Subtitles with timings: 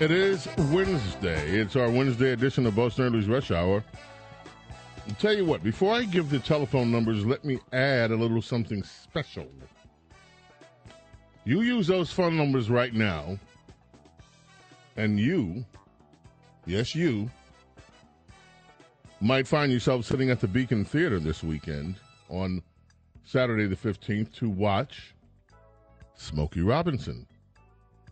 [0.00, 1.60] It is Wednesday.
[1.60, 3.84] It's our Wednesday edition of Bo Snerdley's Rush Hour.
[5.06, 8.40] I'll tell you what, before I give the telephone numbers, let me add a little
[8.40, 9.46] something special.
[11.44, 13.38] You use those phone numbers right now,
[14.96, 15.66] and you,
[16.64, 17.30] yes, you,
[19.20, 21.96] might find yourself sitting at the Beacon Theater this weekend
[22.30, 22.62] on
[23.22, 25.14] Saturday the 15th to watch
[26.14, 27.26] Smokey Robinson.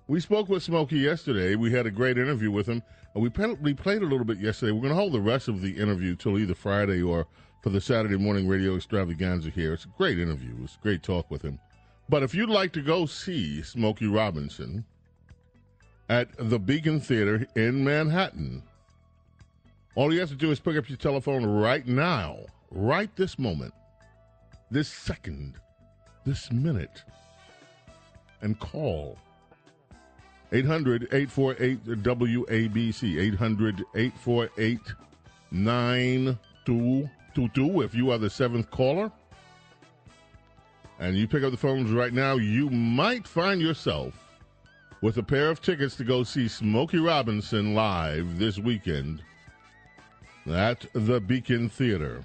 [0.09, 1.55] We spoke with Smokey yesterday.
[1.55, 2.83] We had a great interview with him.
[3.15, 3.29] We,
[3.61, 4.73] we played a little bit yesterday.
[4.73, 7.27] We're going to hold the rest of the interview till either Friday or
[7.63, 9.75] for the Saturday morning radio extravaganza here.
[9.75, 10.55] It's a great interview.
[10.65, 11.61] It's a great talk with him.
[12.09, 14.83] But if you'd like to go see Smokey Robinson
[16.09, 18.63] at the Beacon Theater in Manhattan,
[19.95, 22.39] all you have to do is pick up your telephone right now,
[22.71, 23.75] right this moment,
[24.71, 25.57] this second,
[26.25, 27.03] this minute
[28.41, 29.19] and call
[30.53, 33.21] 800 848 WABC.
[33.21, 34.81] 800 848
[35.51, 37.83] 9222.
[37.83, 39.11] If you are the seventh caller
[40.99, 44.15] and you pick up the phones right now, you might find yourself
[45.01, 49.23] with a pair of tickets to go see Smokey Robinson live this weekend
[50.51, 52.25] at the Beacon Theater.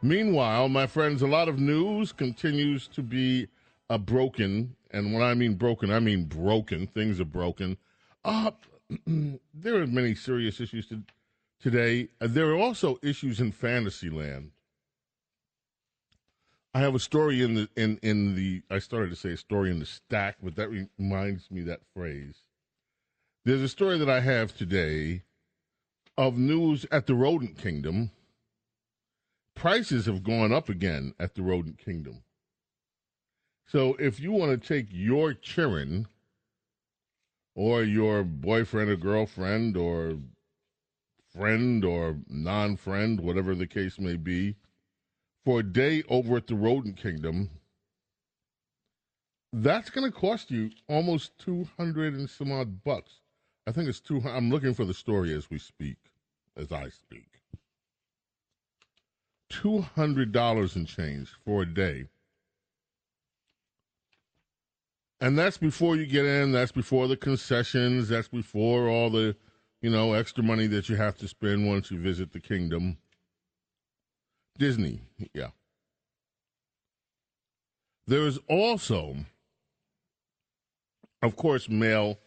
[0.00, 3.48] Meanwhile, my friends, a lot of news continues to be
[3.90, 4.76] uh, broken.
[4.90, 6.86] And when I mean broken, I mean broken.
[6.86, 7.76] Things are broken.
[8.24, 8.52] Uh,
[9.54, 11.02] there are many serious issues to,
[11.60, 12.08] today.
[12.20, 14.52] Uh, there are also issues in fantasy land.
[16.74, 19.70] I have a story in the in in the I started to say a story
[19.70, 22.42] in the stack, but that reminds me that phrase.
[23.44, 25.22] There's a story that I have today
[26.16, 28.10] of news at the rodent kingdom
[29.58, 32.22] prices have gone up again at the rodent kingdom.
[33.68, 36.08] So if you want to take your children
[37.54, 40.16] or your boyfriend or girlfriend or
[41.34, 44.56] friend or non friend, whatever the case may be,
[45.44, 47.50] for a day over at the rodent kingdom,
[49.52, 53.20] that's going to cost you almost 200 and some odd bucks.
[53.66, 54.34] I think it's 200.
[54.34, 55.98] I'm looking for the story as we speak,
[56.56, 57.42] as I speak.
[59.50, 62.06] $200 and change for a day.
[65.20, 69.36] And that's before you get in, that's before the concessions, that's before all the,
[69.82, 72.98] you know, extra money that you have to spend once you visit the kingdom.
[74.58, 75.00] Disney,
[75.34, 75.48] yeah.
[78.06, 79.16] There is also,
[81.22, 82.18] of course, mail,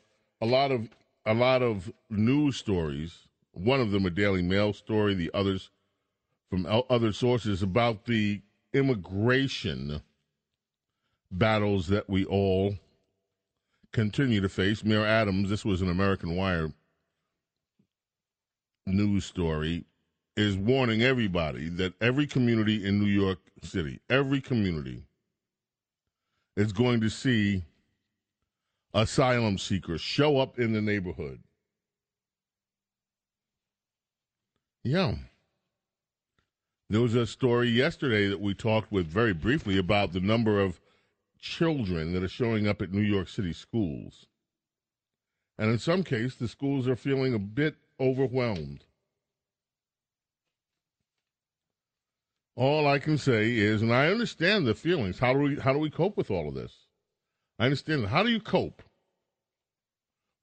[0.41, 0.89] a lot of
[1.25, 3.27] a lot of news stories.
[3.53, 5.69] One of them a Daily Mail story, the others
[6.49, 8.41] from other sources about the
[8.73, 10.01] immigration
[11.31, 12.75] battles that we all
[13.93, 14.83] continue to face.
[14.83, 16.71] Mayor Adams, this was an American Wire
[18.85, 19.85] news story,
[20.35, 25.03] is warning everybody that every community in New York City, every community,
[26.55, 27.63] is going to see
[28.93, 31.39] asylum seekers show up in the neighborhood.
[34.83, 35.15] Yeah.
[36.89, 40.81] There was a story yesterday that we talked with very briefly about the number of
[41.41, 44.27] children that are showing up at New York City schools.
[45.57, 48.85] And in some cases, the schools are feeling a bit overwhelmed.
[52.55, 55.19] All I can say is, and I understand the feelings.
[55.19, 56.73] How do we how do we cope with all of this?
[57.59, 58.07] I understand.
[58.07, 58.83] How do you cope?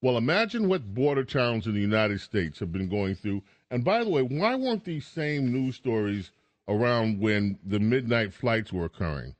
[0.01, 3.43] Well, imagine what border towns in the United States have been going through.
[3.71, 6.31] And by the way, why weren't these same news stories
[6.69, 9.35] around when the midnight flights were occurring.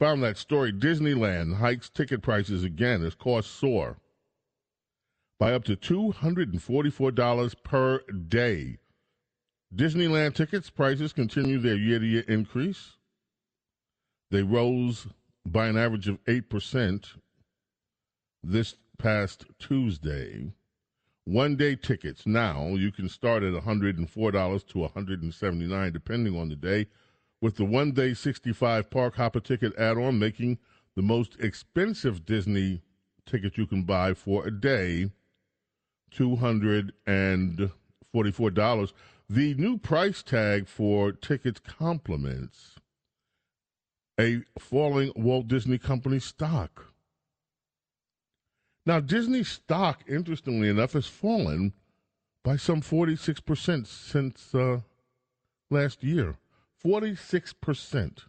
[0.00, 3.98] Found that story Disneyland hikes ticket prices again as costs soar
[5.40, 8.78] by up to $244 per day.
[9.74, 12.96] Disneyland tickets prices continue their year to year increase.
[14.30, 15.08] They rose
[15.44, 17.14] by an average of 8%
[18.42, 20.52] this past Tuesday.
[21.24, 26.86] One day tickets now you can start at $104 to 179 depending on the day
[27.40, 30.58] with the one day 65 park hopper ticket add on making
[30.96, 32.82] the most expensive Disney
[33.24, 35.10] ticket you can buy for a day,
[36.14, 38.92] $244.
[39.30, 42.78] The new price tag for tickets complements
[44.18, 46.92] a falling Walt Disney Company stock.
[48.84, 51.72] Now, Disney stock, interestingly enough, has fallen
[52.42, 54.80] by some 46% since uh,
[55.70, 56.36] last year.
[56.84, 58.24] 46%.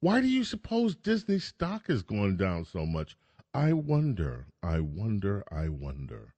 [0.00, 3.16] Why do you suppose Disney stock has gone down so much?
[3.52, 6.34] I wonder, I wonder, I wonder.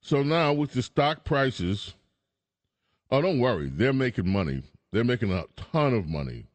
[0.00, 1.94] So now with the stock prices,
[3.10, 4.62] oh, don't worry, they're making money.
[4.90, 6.46] They're making a ton of money.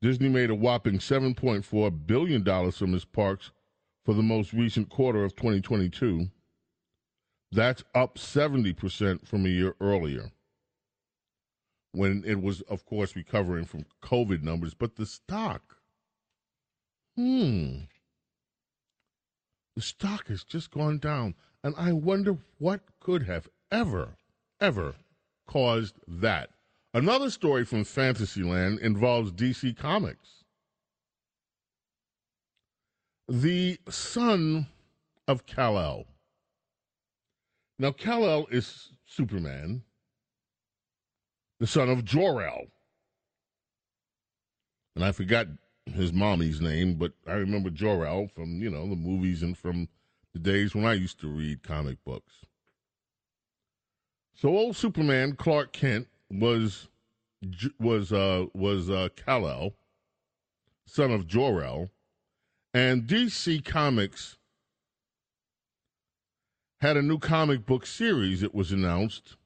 [0.00, 3.50] Disney made a whopping $7.4 billion from its parks
[4.04, 6.28] for the most recent quarter of 2022.
[7.52, 10.32] That's up 70% from a year earlier
[11.92, 14.72] when it was, of course, recovering from COVID numbers.
[14.72, 15.76] But the stock,
[17.14, 17.80] hmm,
[19.76, 21.34] the stock has just gone down.
[21.62, 24.16] And I wonder what could have ever,
[24.58, 24.94] ever
[25.46, 26.50] caused that.
[26.94, 30.44] Another story from Fantasyland involves DC Comics.
[33.28, 34.68] The son
[35.28, 36.06] of Kal-El.
[37.82, 39.82] Now, Kal-El is Superman,
[41.58, 42.66] the son of Jor-El.
[44.94, 45.48] And I forgot
[45.86, 49.88] his mommy's name, but I remember Jor-El from, you know, the movies and from
[50.32, 52.32] the days when I used to read comic books.
[54.36, 56.88] So old Superman Clark Kent was
[57.80, 59.74] was uh, was uh, Kal-El,
[60.86, 61.90] son of Jor-El,
[62.72, 64.38] and DC Comics
[66.82, 68.42] had a new comic book series.
[68.42, 69.36] It was announced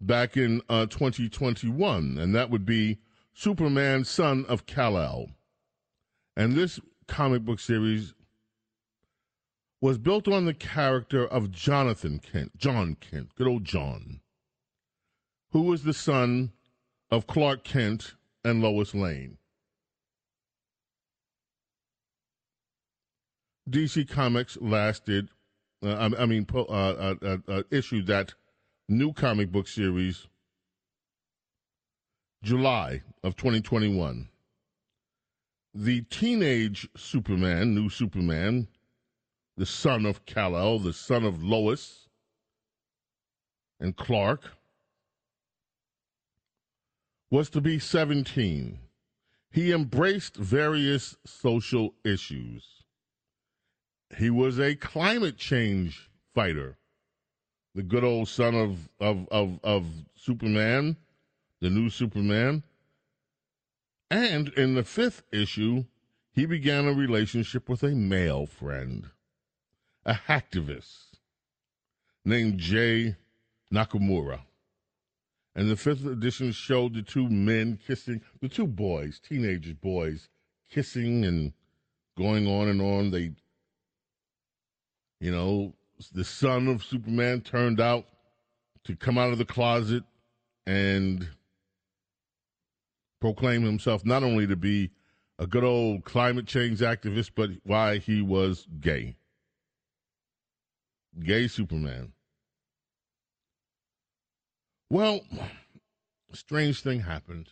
[0.00, 2.98] back in uh, 2021, and that would be
[3.32, 5.28] Superman, son of Kal-El.
[6.36, 8.14] And this comic book series
[9.80, 14.22] was built on the character of Jonathan Kent, John Kent, good old John,
[15.52, 16.50] who was the son
[17.12, 18.14] of Clark Kent
[18.44, 19.38] and Lois Lane.
[23.68, 25.28] DC Comics lasted,
[25.84, 28.34] uh, I, I, mean, uh, uh, uh, uh, issued that
[28.88, 30.28] new comic book series
[32.42, 34.28] July of 2021.
[35.74, 38.68] The teenage Superman, new Superman,
[39.56, 42.08] the son of Kal-El, the son of Lois
[43.80, 44.52] and Clark,
[47.30, 48.78] was to be 17.
[49.50, 52.75] He embraced various social issues.
[54.16, 56.76] He was a climate change fighter,
[57.74, 60.96] the good old son of, of, of, of Superman,
[61.60, 62.62] the new Superman.
[64.10, 65.84] And in the fifth issue,
[66.32, 69.10] he began a relationship with a male friend
[70.06, 71.18] a hacktivist
[72.24, 73.16] named Jay
[73.72, 74.40] Nakamura.
[75.54, 80.28] And the fifth edition showed the two men kissing, the two boys, teenage boys,
[80.70, 81.52] kissing and
[82.16, 83.10] going on and on.
[83.10, 83.32] They,
[85.20, 85.72] you know,
[86.12, 88.04] the son of Superman turned out
[88.84, 90.04] to come out of the closet
[90.66, 91.26] and
[93.20, 94.90] proclaim himself not only to be
[95.38, 99.16] a good old climate change activist, but why he was gay
[101.22, 102.12] gay Superman.
[104.90, 105.20] Well,
[106.32, 107.48] strange thing happened.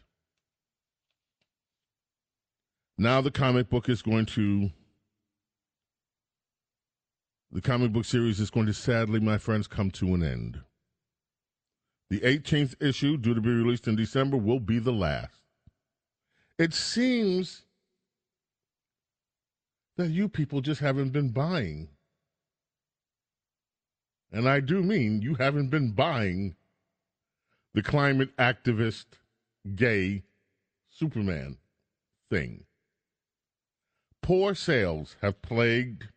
[2.96, 4.70] Now the comic book is going to
[7.54, 10.60] the comic book series is going to sadly, my friends, come to an end.
[12.10, 15.40] The 18th issue, due to be released in December, will be the last.
[16.58, 17.62] It seems
[19.96, 21.88] that you people just haven't been buying
[24.34, 26.56] and I do mean you haven't been buying
[27.72, 29.06] the climate activist
[29.76, 30.24] gay
[30.90, 31.58] Superman
[32.30, 32.64] thing.
[34.22, 36.08] Poor sales have plagued.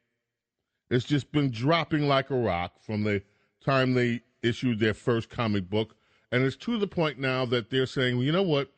[0.89, 3.21] It's just been dropping like a rock from the
[3.63, 5.95] time they issued their first comic book.
[6.31, 8.71] And it's to the point now that they're saying, well, you know what?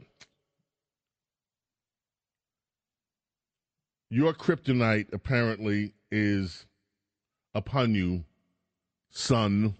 [4.09, 6.65] Your kryptonite apparently is
[7.53, 8.23] upon you
[9.11, 9.75] son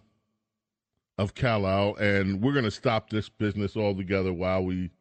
[1.18, 4.92] of Kal-El, and we're going to stop this business altogether while we.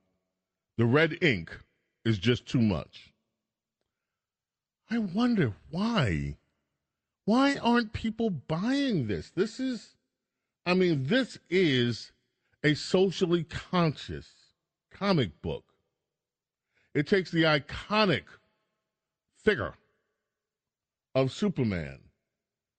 [0.76, 1.56] The red ink
[2.04, 3.12] is just too much.
[4.90, 6.36] I wonder why.
[7.28, 9.28] Why aren't people buying this?
[9.28, 9.96] This is,
[10.64, 12.10] I mean, this is
[12.64, 14.26] a socially conscious
[14.90, 15.64] comic book.
[16.94, 18.22] It takes the iconic
[19.44, 19.74] figure
[21.14, 21.98] of Superman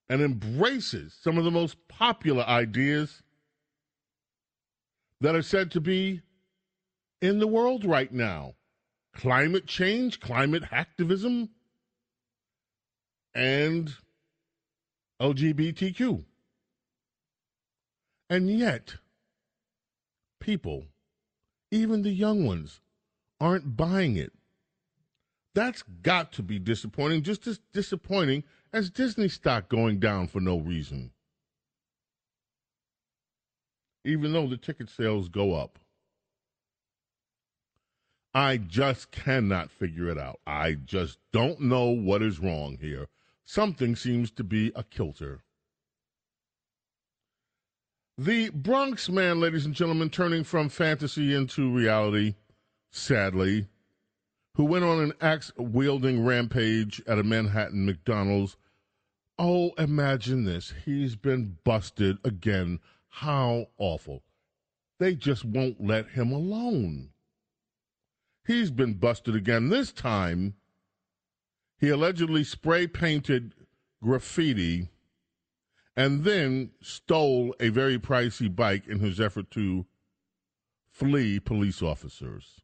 [0.10, 3.22] and embraces some of the most popular ideas
[5.22, 6.24] that are said to be
[7.22, 8.56] in the world right now
[9.14, 11.50] climate change, climate activism,
[13.36, 13.94] and
[15.22, 16.24] LGBTQ.
[18.30, 18.96] And yet,
[20.40, 20.86] people,
[21.72, 22.80] even the young ones,
[23.40, 24.32] aren't buying it.
[25.56, 30.60] That's got to be disappointing, just as disappointing as Disney stock going down for no
[30.60, 31.12] reason.
[34.06, 35.80] Even though the ticket sales go up.
[38.34, 40.40] I just cannot figure it out.
[40.46, 43.08] I just don't know what is wrong here.
[43.50, 45.42] Something seems to be a kilter.
[48.16, 52.36] The Bronx man, ladies and gentlemen, turning from fantasy into reality,
[52.92, 53.66] sadly,
[54.54, 58.56] who went on an axe wielding rampage at a Manhattan McDonald's.
[59.40, 60.76] Oh, imagine this.
[60.86, 62.80] He's been busted again.
[63.08, 64.22] How awful.
[65.00, 67.10] They just won't let him alone.
[68.46, 69.70] He's been busted again.
[69.70, 70.54] This time,
[71.80, 73.54] he allegedly spray painted
[74.04, 74.90] graffiti
[75.96, 79.86] and then stole a very pricey bike in his effort to
[80.90, 82.62] flee police officers.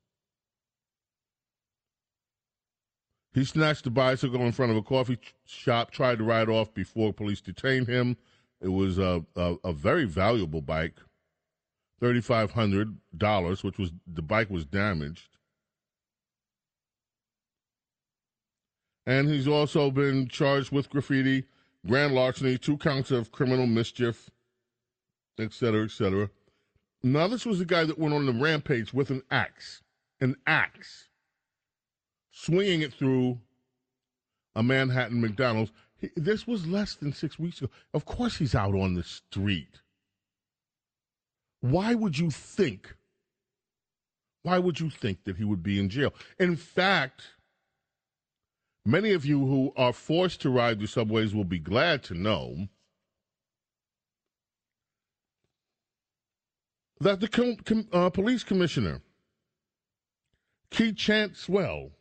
[3.34, 7.12] He snatched the bicycle in front of a coffee shop, tried to ride off before
[7.12, 8.16] police detained him.
[8.62, 10.96] It was a, a, a very valuable bike,
[12.02, 15.35] $3,500, which was the bike was damaged.
[19.06, 21.46] And he's also been charged with graffiti,
[21.86, 24.32] grand larceny, two counts of criminal mischief,
[25.40, 26.30] et cetera, et cetera.
[27.04, 29.84] Now, this was the guy that went on the rampage with an axe.
[30.20, 31.10] An axe
[32.32, 33.40] swinging it through
[34.56, 35.72] a Manhattan McDonald's.
[36.16, 37.70] This was less than six weeks ago.
[37.94, 39.82] Of course, he's out on the street.
[41.62, 42.96] Why would you think?
[44.44, 46.14] Why would you think that he would be in jail?
[46.40, 47.35] In fact,
[48.86, 52.68] many of you who are forced to ride the subways will be glad to know
[57.00, 59.02] that the com- com- uh, police commissioner,
[60.72, 61.92] Keechant Sewell,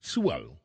[0.00, 0.60] Sewell.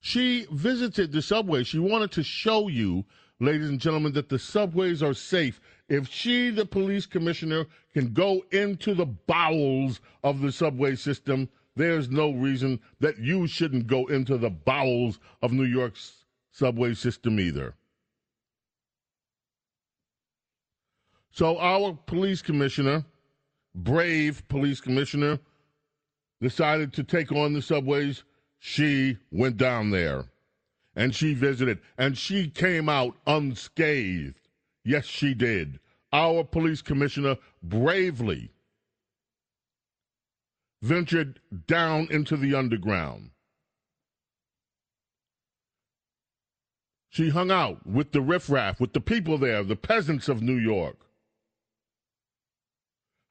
[0.00, 1.64] She visited the subway.
[1.64, 3.04] She wanted to show you,
[3.40, 5.60] ladies and gentlemen, that the subways are safe.
[5.88, 11.48] If she, the police commissioner, can go into the bowels of the subway system,
[11.78, 17.38] there's no reason that you shouldn't go into the bowels of New York's subway system
[17.38, 17.74] either.
[21.30, 23.04] So, our police commissioner,
[23.76, 25.38] brave police commissioner,
[26.42, 28.24] decided to take on the subways,
[28.58, 30.24] she went down there
[30.96, 34.48] and she visited and she came out unscathed.
[34.84, 35.78] Yes, she did.
[36.12, 38.50] Our police commissioner bravely
[40.82, 43.30] ventured down into the underground.
[47.10, 50.98] She hung out with the riffraff, with the people there, the peasants of New York,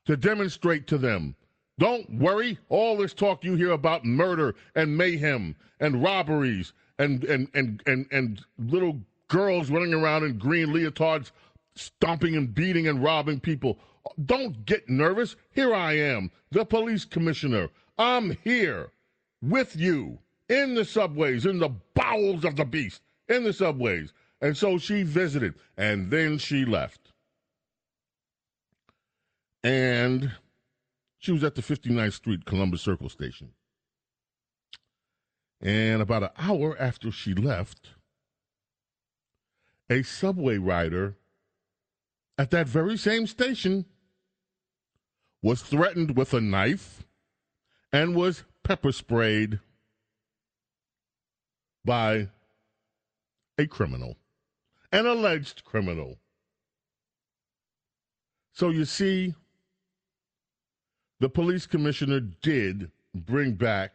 [0.06, 1.36] to demonstrate to them
[1.80, 2.58] don't worry.
[2.70, 8.08] All this talk you hear about murder and mayhem and robberies and and and and,
[8.12, 11.32] and little girls running around in green leotards
[11.75, 13.77] stomping and beating and robbing people.
[14.25, 15.35] Don't get nervous.
[15.51, 17.69] Here I am, the police commissioner.
[17.97, 18.91] I'm here
[19.41, 24.13] with you in the subways, in the bowels of the beast, in the subways.
[24.41, 27.11] And so she visited, and then she left.
[29.63, 30.31] And
[31.17, 33.49] she was at the 59th Street Columbus Circle station.
[35.59, 37.89] And about an hour after she left,
[39.89, 41.15] a subway rider
[42.37, 43.85] at that very same station
[45.41, 47.03] was threatened with a knife
[47.91, 49.60] and was pepper sprayed
[51.86, 52.27] by
[53.58, 54.17] a criminal,
[54.91, 56.17] an alleged criminal.
[58.53, 59.36] So you see,
[61.20, 63.94] the police commissioner did bring back,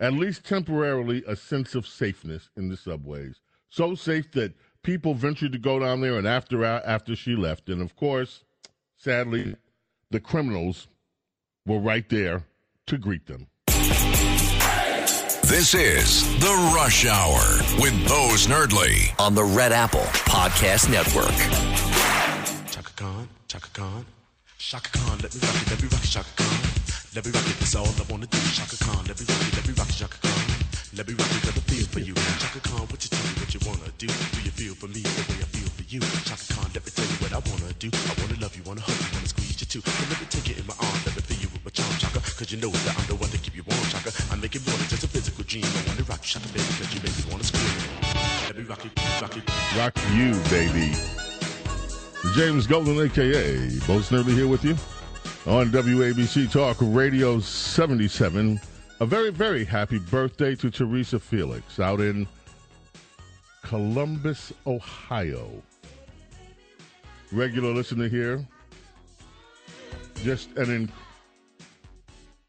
[0.00, 3.40] at least temporarily, a sense of safeness in the subways.
[3.68, 7.80] So safe that people ventured to go down there, and after after she left, and
[7.80, 8.44] of course,
[8.96, 9.56] sadly,
[10.12, 10.88] the criminals
[11.66, 12.44] were right there
[12.86, 13.46] to greet them.
[15.48, 17.40] This is The Rush Hour
[17.80, 21.32] with Bo Snerdley on the Red Apple Podcast Network.
[22.70, 23.28] Chaka Khan.
[23.48, 24.04] Chaka Khan.
[24.58, 26.56] Chaka Khan, let me rock it, let me rock it, Chaka Khan.
[27.14, 28.38] Let me rock it, that's all I wanna do.
[28.54, 30.44] Chaka Khan, let me rock it, let me rock it, Chaka Khan.
[30.96, 32.14] Let me rock it, let me feel for you.
[32.14, 34.06] Chaka Khan, what you tell me what you wanna do?
[34.06, 36.00] Do you feel for me the way I feel for you?
[36.24, 37.90] Chaka Khan, let me tell you what I wanna do.
[37.92, 39.90] I wanna love you, wanna hug you, wanna squeeze you too.
[40.02, 41.92] And let me take you in my arms, let me feel you with my charm,
[41.98, 42.20] Chaka.
[42.20, 44.12] Cause you know that I'm the one to keep you warm, Chaka.
[44.30, 45.64] I make it more than just a physical dream.
[45.64, 47.72] I wanna rock you, Chaka, baby, cause you make me wanna scream.
[48.48, 49.44] Let me rock it, rock it.
[49.76, 50.92] Rock you, baby.
[52.34, 54.76] James Golden, aka Bo Snerdley, here with you
[55.46, 58.60] on WABC Talk Radio 77.
[59.00, 62.28] A very, very happy birthday to Teresa Felix out in
[63.62, 65.50] Columbus, Ohio.
[67.32, 68.46] Regular listener here.
[70.22, 70.92] Just an in.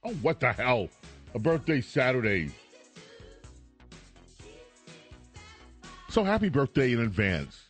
[0.04, 0.90] Oh, what the hell?
[1.34, 2.52] A birthday Saturday.
[6.10, 7.70] So happy birthday in advance.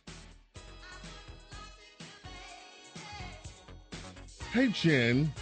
[4.52, 5.32] Hey, Jen.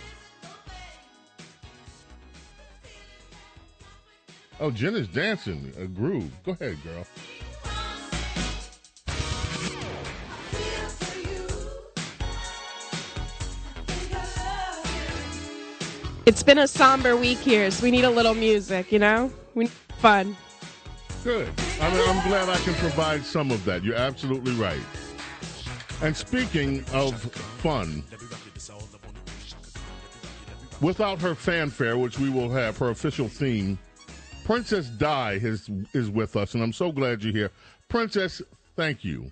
[4.61, 6.31] Oh, Jen is dancing a groove.
[6.45, 7.05] Go ahead, girl.
[16.25, 19.33] It's been a somber week here, so we need a little music, you know?
[19.55, 20.37] We need fun.
[21.25, 21.49] Good.
[21.81, 23.83] I mean, I'm glad I can provide some of that.
[23.83, 24.81] You're absolutely right.
[26.01, 27.21] And speaking of
[27.61, 28.05] fun,
[30.81, 33.79] without her fanfare, which we will have, her official theme,
[34.45, 37.51] Princess Di is, is with us, and I'm so glad you're here.
[37.89, 38.43] Princess,
[38.77, 39.31] thank you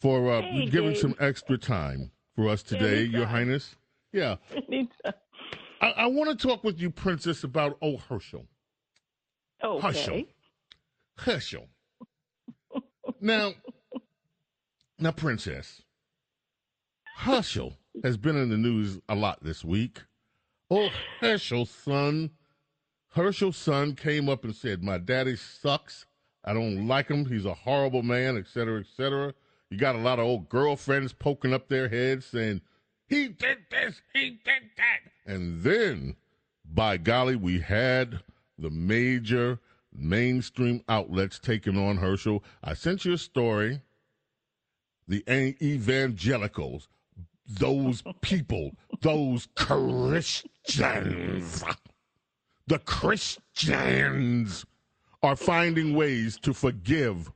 [0.00, 0.98] for uh, Hey, giving Dave.
[0.98, 3.76] some extra time for us today, Your Highness.
[4.12, 4.36] Yeah.
[5.80, 7.96] I, I want to talk with you, Princess, about O.
[7.96, 8.46] Herschel.
[9.62, 10.14] Oh Herschel.
[10.14, 10.26] Okay.
[11.18, 11.68] Herschel.
[13.20, 13.52] now,
[14.98, 15.82] now, Princess,
[17.16, 20.02] Herschel has been in the news a lot this week.
[20.70, 20.88] Oh,
[21.20, 22.30] Herschel's son,
[23.10, 26.06] Herschel's son came up and said, "My daddy sucks.
[26.44, 27.26] I don't like him.
[27.26, 29.34] He's a horrible man, et cetera, et cetera."
[29.68, 32.60] You got a lot of old girlfriends poking up their heads saying,
[33.10, 34.00] "He did this.
[34.14, 36.16] He did that." And then,
[36.64, 38.22] by golly, we had
[38.56, 39.58] the major
[39.92, 42.42] mainstream outlets taking on Herschel.
[42.62, 43.80] I sent you a story.
[45.08, 46.88] The evangelicals,
[47.46, 51.64] those people, those Christians,
[52.66, 54.64] the Christians
[55.22, 57.30] are finding ways to forgive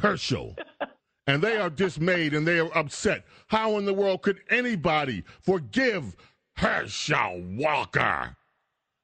[0.00, 0.56] Herschel.
[1.28, 3.24] And they are dismayed and they are upset.
[3.48, 6.16] How in the world could anybody forgive
[6.56, 8.34] Herschel Walker?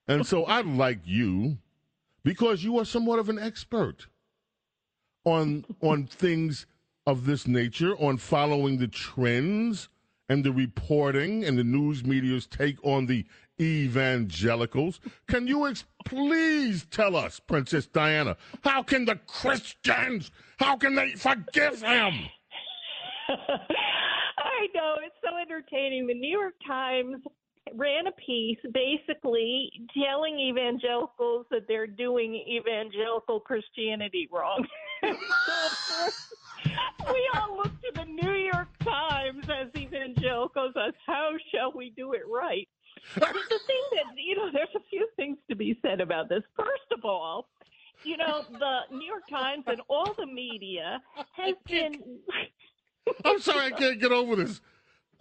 [0.09, 1.59] And so I'd like you,
[2.25, 4.07] because you are somewhat of an expert
[5.27, 6.65] on on things
[7.07, 9.91] of this nature, on following the trends
[10.31, 13.27] and the reporting and the news media's take on the
[13.61, 15.01] evangelicals.
[15.29, 21.13] Can you ex- please tell us, Princess Diana, how can the Christians, how can they
[21.13, 22.15] forgive him?
[23.29, 26.07] I know it's so entertaining.
[26.07, 27.17] The New York Times
[27.75, 34.67] ran a piece basically telling evangelicals that they're doing evangelical Christianity wrong.
[35.03, 36.11] so
[37.13, 42.13] we all look to the New York Times as evangelicals as how shall we do
[42.13, 42.69] it right?
[43.15, 46.43] The thing that you know, there's a few things to be said about this.
[46.57, 47.49] First of all,
[48.03, 51.01] you know, the New York Times and all the media
[51.37, 51.95] has been
[53.25, 54.61] I'm sorry, I can't get over this.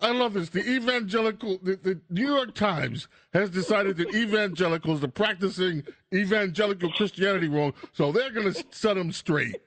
[0.01, 0.49] I love this.
[0.49, 7.47] The evangelical, the, the New York Times has decided that evangelicals are practicing evangelical Christianity
[7.47, 9.61] wrong, so they're going to set them straight.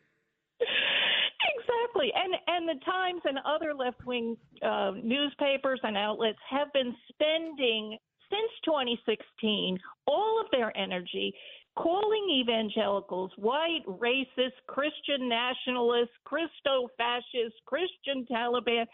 [2.15, 7.99] And and the Times and other left wing uh, newspapers and outlets have been spending
[8.31, 11.35] since 2016 all of their energy
[11.77, 18.87] calling evangelicals white, racist, Christian nationalists, Christo fascists, Christian Taliban.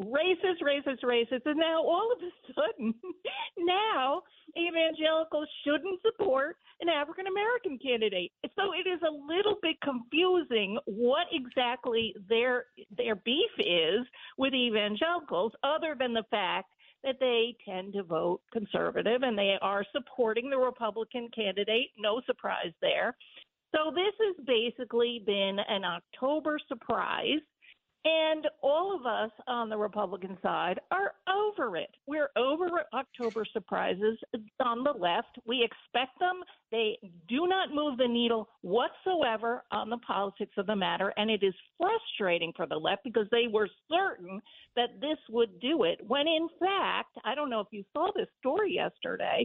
[0.00, 2.94] Racist, racist, racist, and now all of a sudden,
[3.58, 4.22] now
[4.56, 8.30] evangelicals shouldn't support an African American candidate.
[8.56, 14.06] So it is a little bit confusing what exactly their their beef is
[14.36, 19.84] with evangelicals, other than the fact that they tend to vote conservative and they are
[19.92, 21.90] supporting the Republican candidate.
[21.98, 23.16] No surprise there.
[23.74, 27.40] So this has basically been an October surprise.
[28.08, 31.90] And all of us on the Republican side are over it.
[32.06, 34.16] We're over October surprises
[34.60, 35.40] on the left.
[35.44, 36.44] We expect them.
[36.70, 41.12] They do not move the needle whatsoever on the politics of the matter.
[41.16, 44.40] And it is frustrating for the left because they were certain
[44.76, 45.98] that this would do it.
[46.06, 49.44] When in fact, I don't know if you saw this story yesterday,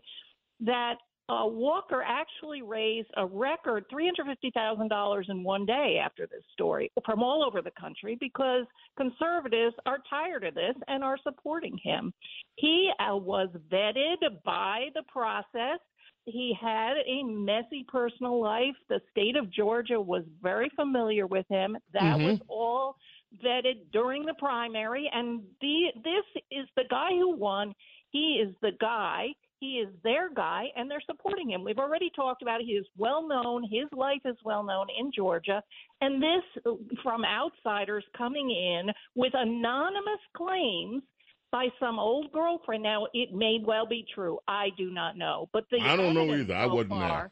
[0.59, 0.97] that
[1.29, 7.43] uh, Walker actually raised a record $350,000 in one day after this story from all
[7.45, 8.65] over the country because
[8.97, 12.13] conservatives are tired of this and are supporting him.
[12.55, 15.79] He uh, was vetted by the process.
[16.25, 18.75] He had a messy personal life.
[18.89, 21.77] The state of Georgia was very familiar with him.
[21.93, 22.23] That Mhm.
[22.25, 22.97] was all
[23.43, 25.09] vetted during the primary.
[25.13, 27.73] And the, this is the guy who won.
[28.11, 29.33] He is the guy.
[29.61, 31.63] He is their guy, and they're supporting him.
[31.63, 32.65] We've already talked about it.
[32.65, 33.63] He is well known.
[33.63, 35.61] His life is well known in Georgia.
[36.01, 36.63] And this
[37.03, 41.03] from outsiders coming in with anonymous claims
[41.51, 42.81] by some old girlfriend.
[42.81, 44.39] Now, it may well be true.
[44.47, 45.47] I do not know.
[45.53, 46.55] But the I don't know either.
[46.55, 46.99] I so wasn't there.
[46.99, 47.31] far,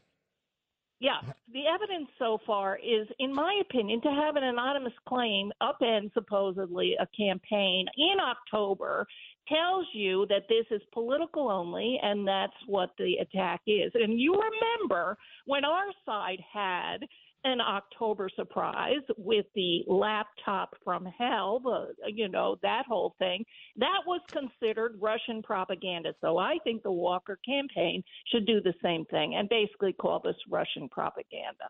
[1.00, 1.20] Yeah,
[1.52, 6.94] the evidence so far is, in my opinion, to have an anonymous claim upend supposedly
[7.00, 9.06] a campaign in October
[9.50, 13.90] tells you that this is political only, and that's what the attack is.
[13.94, 16.98] And you remember when our side had
[17.44, 23.44] an October surprise with the laptop from hell, the you know that whole thing.
[23.76, 26.12] That was considered Russian propaganda.
[26.20, 30.36] So I think the Walker campaign should do the same thing and basically call this
[30.50, 31.64] Russian propaganda.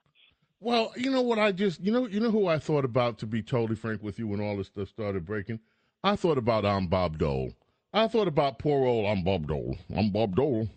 [0.59, 3.27] Well, you know what I just you know you know who I thought about to
[3.27, 5.61] be totally frank with you when all this stuff started breaking.
[6.03, 7.53] I thought about um Bob Dole.
[7.93, 9.77] I thought about poor old I'm Bob Dole.
[9.97, 10.69] I'm Bob Dole.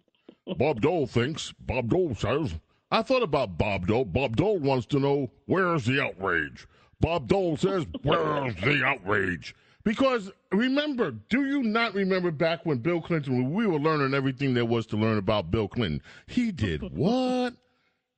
[0.58, 1.52] Bob Dole thinks.
[1.60, 2.54] Bob Dole says.
[2.90, 4.04] I thought about Bob Dole.
[4.04, 6.66] Bob Dole wants to know where's the outrage.
[7.00, 9.54] Bob Dole says, where's the outrage?
[9.84, 14.52] Because remember, do you not remember back when Bill Clinton, when we were learning everything
[14.52, 16.02] there was to learn about Bill Clinton?
[16.26, 17.54] He did what?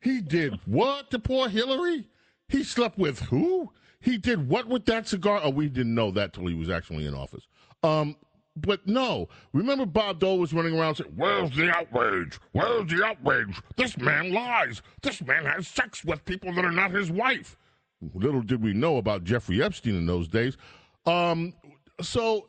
[0.01, 2.09] He did what to poor Hillary?
[2.49, 3.73] He slept with who?
[4.01, 5.41] He did what with that cigar?
[5.43, 7.47] Oh, we didn't know that till he was actually in office.
[7.83, 8.17] Um,
[8.61, 12.39] but no, remember Bob Dole was running around saying, "Where's the outrage?
[12.53, 13.61] Where's the outrage?
[13.77, 14.83] This man lies.
[15.03, 17.57] This man has sex with people that are not his wife."
[18.15, 20.57] Little did we know about Jeffrey Epstein in those days.
[21.07, 21.55] Um,
[22.01, 22.49] so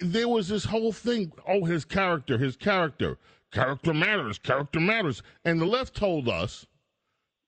[0.00, 1.32] there was this whole thing.
[1.46, 3.18] Oh, his character, his character,
[3.50, 5.22] character matters, character matters.
[5.44, 6.66] And the left told us.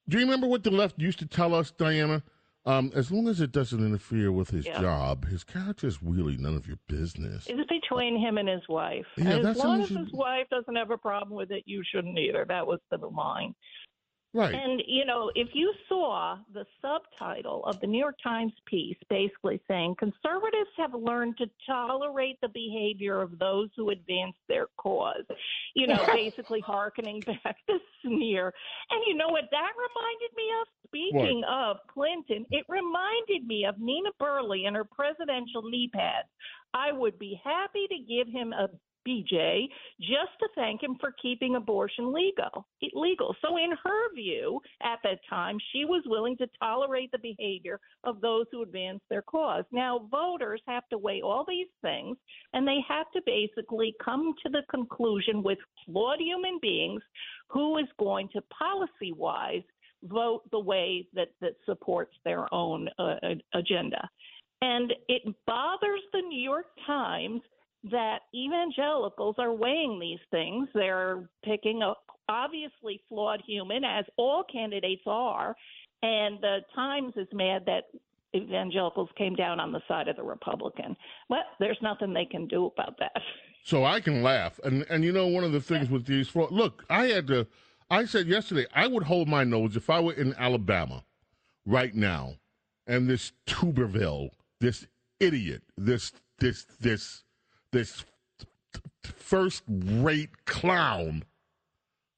[0.09, 2.23] Do you remember what the left used to tell us, Diana?
[2.67, 4.81] Um, as long as it doesn't interfere with his Yeah.
[4.81, 7.47] job, his character is really none of your business.
[7.49, 9.07] It's between him and his wife.
[9.17, 11.83] Yeah, as long as something his you- wife doesn't have a problem with it, you
[11.85, 12.45] shouldn't either.
[12.49, 13.55] That was the line.
[14.37, 14.55] Right.
[14.55, 19.63] And, you know, if you saw the subtitle of the New York Times piece basically
[19.67, 25.25] saying conservatives have learned to tolerate the behavior of those who advance their cause,
[25.75, 28.53] you know, basically hearkening back to sneer.
[28.91, 30.67] And you know what that reminded me of?
[30.87, 36.29] Speaking of Clinton, it reminded me of Nina Burleigh and her presidential knee pads.
[36.75, 38.69] I would be happy to give him a
[39.07, 39.69] BJ
[40.01, 42.67] just to thank him for keeping abortion legal.
[42.95, 43.35] Legal.
[43.43, 48.21] So in her view, at that time, she was willing to tolerate the behavior of
[48.21, 49.65] those who advance their cause.
[49.73, 52.17] Now voters have to weigh all these things
[52.53, 57.03] and they have to basically come to the conclusion with flawed human beings
[57.49, 59.63] who is going to policy wise
[60.05, 63.15] vote the way that, that supports their own uh,
[63.55, 64.09] agenda.
[64.63, 67.43] And it bothers the New York Times
[67.85, 70.69] that evangelicals are weighing these things.
[70.75, 71.95] They're picking a
[72.29, 75.55] obviously flawed human, as all candidates are.
[76.03, 77.85] And the Times is mad that
[78.35, 80.97] evangelicals came down on the side of the Republican.
[81.29, 83.13] Well, there's nothing they can do about that.
[83.63, 86.53] So I can laugh, and and you know one of the things with these fraud.
[86.53, 87.49] Look, I had to.
[87.91, 91.03] I said yesterday I would hold my nose if I were in Alabama
[91.67, 92.35] right now,
[92.87, 94.87] and this Tuberville, this
[95.19, 97.25] idiot, this this this
[97.77, 98.05] this
[99.03, 101.25] first rate clown,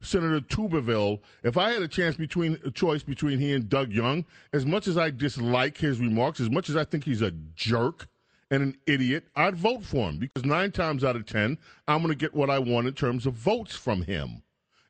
[0.01, 1.21] Senator Tuberville.
[1.43, 4.87] If I had a chance between a choice between he and Doug Young, as much
[4.87, 8.07] as I dislike his remarks, as much as I think he's a jerk
[8.53, 12.13] and an idiot, I'd vote for him because nine times out of ten, I'm going
[12.13, 14.43] to get what I want in terms of votes from him.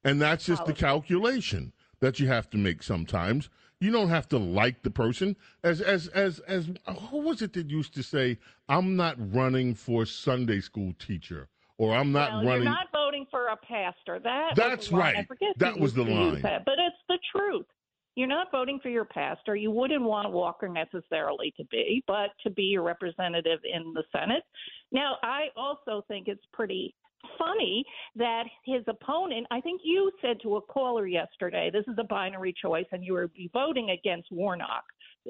[0.05, 3.49] And that's just the calculation that you have to make sometimes.
[3.81, 5.37] You don't have to like the person.
[5.63, 6.69] As as as as
[7.11, 8.39] who was it that used to say,
[8.69, 13.27] "I'm not running for Sunday school teacher," or "I'm not well, running." You're not voting
[13.31, 14.19] for a pastor.
[14.19, 15.27] That That's right.
[15.29, 16.43] forget That was the used to use line.
[16.43, 17.67] That, but it's the truth.
[18.17, 19.55] You're not voting for your pastor.
[19.55, 24.43] You wouldn't want Walker necessarily to be, but to be your representative in the Senate.
[24.91, 26.97] Now, I also think it's pretty
[27.39, 27.85] funny
[28.17, 32.55] that his opponent, I think you said to a caller yesterday, this is a binary
[32.61, 34.85] choice, and you were voting against Warnock,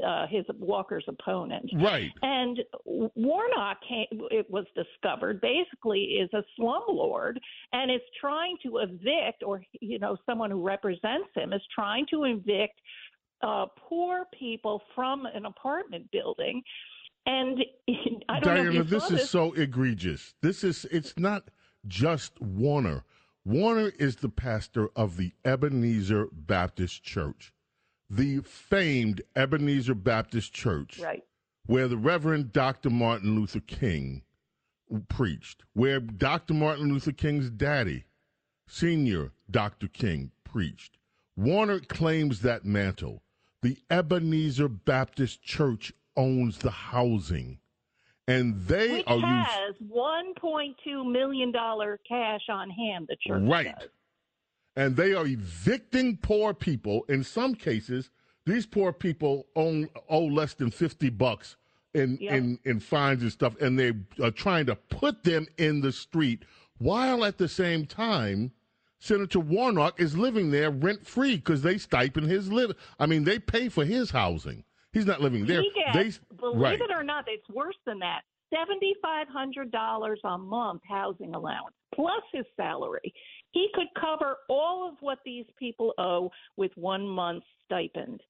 [0.07, 1.71] uh, his Walker's opponent.
[1.75, 2.11] Right.
[2.23, 7.37] And Warnock, came, it was discovered, basically is a slumlord
[7.73, 12.25] and is trying to evict, or you know, someone who represents him is trying to
[12.25, 12.81] evict
[13.43, 16.63] uh, poor people from an apartment building.
[17.27, 17.59] And
[18.29, 20.35] I don't know Diana, you this saw is so egregious.
[20.43, 21.51] This is it's not
[21.87, 23.05] just Warner.
[23.45, 27.53] Warner is the pastor of the Ebenezer Baptist Church,
[28.11, 31.25] the famed Ebenezer Baptist Church, right.
[31.67, 32.91] where the Reverend Dr.
[32.91, 34.23] Martin Luther King
[35.09, 36.55] preached, where Dr.
[36.55, 38.05] Martin Luther King's daddy,
[38.67, 39.89] senior Dr.
[39.89, 40.99] King, preached.
[41.37, 43.23] Warner claims that mantle.
[43.63, 47.61] The Ebenezer Baptist Church owns the housing.
[48.29, 53.75] And they Which are used- has $1.2 million cash on hand, the church Right.
[53.79, 53.89] does.
[54.77, 57.05] and they are evicting poor people.
[57.09, 58.11] In some cases,
[58.47, 61.57] these poor people own, owe less than fifty bucks
[61.95, 62.33] in Yep.
[62.33, 66.45] in in fines and stuff, and they are trying to put them in the street
[66.79, 68.53] while at the same time.
[69.01, 72.73] Senator Warnock is living there rent free because they stipend his live.
[73.01, 74.65] I mean, they pay for his housing.
[74.93, 75.61] He's not living there.
[75.61, 76.81] He gets, they believe right.
[76.81, 78.23] it or not, it's worse than that.
[78.55, 83.13] $7,500 a month housing allowance plus his salary.
[83.51, 88.23] He could cover all of what these people owe with one month's stipend.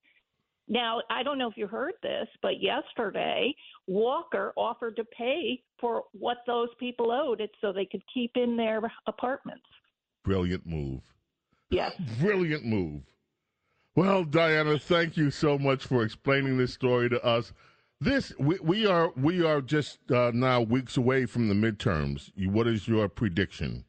[0.68, 3.54] Now, I don't know if you heard this, but yesterday
[3.86, 8.56] Walker offered to pay for what those people owed it so they could keep in
[8.56, 9.64] their apartments.
[10.24, 11.00] Brilliant move.
[11.70, 11.92] Yes.
[12.20, 13.02] Brilliant move.
[13.98, 17.52] Well, Diana, thank you so much for explaining this story to us.
[18.00, 22.30] This we, we are we are just uh, now weeks away from the midterms.
[22.46, 23.84] What is your prediction?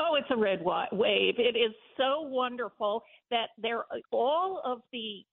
[0.00, 1.34] Oh, it's a red wave.
[1.38, 5.24] It is so wonderful that there all of the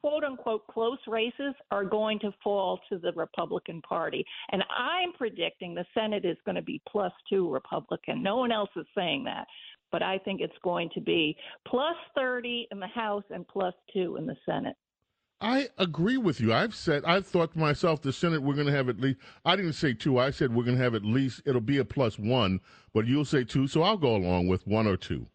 [0.00, 4.24] quote unquote close races are going to fall to the Republican Party.
[4.50, 8.22] And I'm predicting the Senate is going to be plus 2 Republican.
[8.22, 9.46] No one else is saying that.
[9.92, 14.16] But I think it's going to be plus 30 in the House and plus 2
[14.16, 14.76] in the Senate.
[15.42, 16.54] I agree with you.
[16.54, 19.18] I've said I've thought to myself the Senate we're going to have at least.
[19.44, 20.18] I didn't say two.
[20.18, 21.42] I said we're going to have at least.
[21.44, 22.60] It'll be a plus one,
[22.94, 25.26] but you'll say two, so I'll go along with one or two.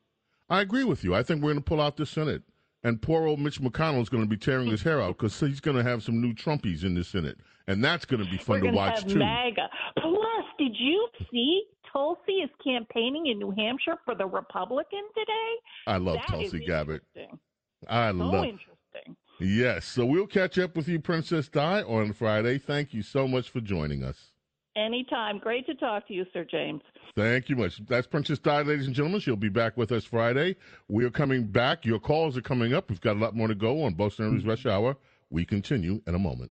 [0.50, 1.14] I agree with you.
[1.14, 2.42] I think we're going to pull out the Senate,
[2.86, 5.60] and poor old Mitch McConnell is going to be tearing his hair out because he's
[5.60, 8.62] going to have some new Trumpies in the Senate, and that's going to be fun
[8.62, 9.20] We're to watch have too.
[9.20, 9.68] MAGA.
[10.00, 15.54] Plus, did you see Tulsi is campaigning in New Hampshire for the Republican today?
[15.88, 17.02] I love That Tulsi Gabbard.
[17.88, 18.46] I So love.
[18.46, 19.16] interesting.
[19.40, 19.86] Yes.
[19.86, 22.58] So we'll catch up with you, Princess Di, on Friday.
[22.58, 24.32] Thank you so much for joining us.
[24.76, 25.40] Anytime.
[25.40, 26.82] Great to talk to you, Sir James.
[27.16, 27.84] Thank you much.
[27.88, 29.20] That's Princess Di, ladies and gentlemen.
[29.22, 30.56] She'll be back with us Friday.
[30.88, 31.84] We're coming back.
[31.86, 32.90] Your calls are coming up.
[32.90, 34.98] We've got a lot more to go on Bo Snerdley's Rush Hour.
[35.30, 36.52] We continue in a moment.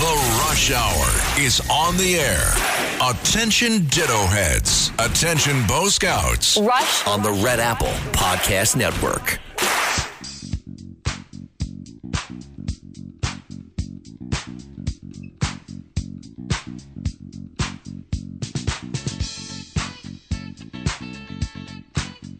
[0.00, 2.40] The Rush Hour is on the air.
[3.06, 4.92] Attention Ditto Heads.
[4.98, 6.56] Attention Bo Scouts.
[6.56, 9.38] Rush on the Red Apple Podcast Network.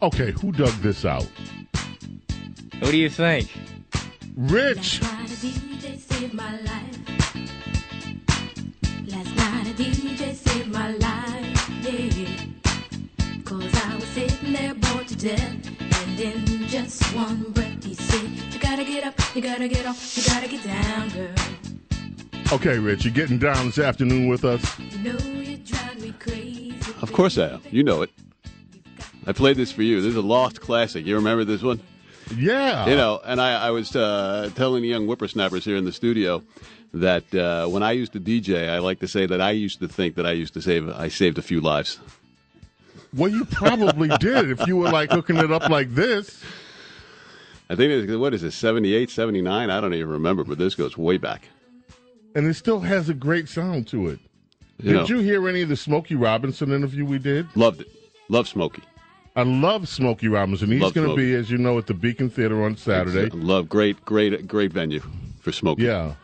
[0.01, 1.27] Okay, who dug this out?
[2.79, 3.51] Who do you think?
[4.35, 4.99] Rich.
[10.31, 11.69] A saved my life.
[11.83, 12.37] Yeah.
[13.43, 15.67] Cause I was sitting there bored to death.
[15.97, 20.17] And in just one breath he said, You gotta get up, you gotta get off,
[20.17, 21.35] you gotta get down, girl.
[22.53, 24.79] Okay, Rich, you're getting down this afternoon with us.
[24.79, 26.75] You know you drive me crazy.
[27.01, 27.61] Of course I am.
[27.69, 28.09] You know it.
[29.27, 30.01] I played this for you.
[30.01, 31.05] This is a lost classic.
[31.05, 31.81] You remember this one?
[32.35, 32.87] Yeah.
[32.87, 36.41] You know, and I, I was uh, telling the young whippersnappers here in the studio
[36.93, 39.87] that uh, when I used to DJ, I like to say that I used to
[39.87, 41.99] think that I used to save I saved a few lives.
[43.15, 46.43] Well, you probably did if you were like hooking it up like this.
[47.69, 49.69] I think it's, what is it, 78, 79?
[49.69, 51.47] I don't even remember, but this goes way back.
[52.35, 54.19] And it still has a great sound to it.
[54.79, 57.47] You Did know, you hear any of the Smokey Robinson interview we did?
[57.55, 57.87] loved it.
[58.29, 58.83] Love Smokey.
[59.35, 60.69] I love Smokey Robinson.
[60.71, 63.29] He's going to be, as you know, at the Beacon Theater on Saturday.
[63.29, 65.01] Love great, great, great venue
[65.39, 65.83] for Smokey.
[65.83, 66.15] Yeah.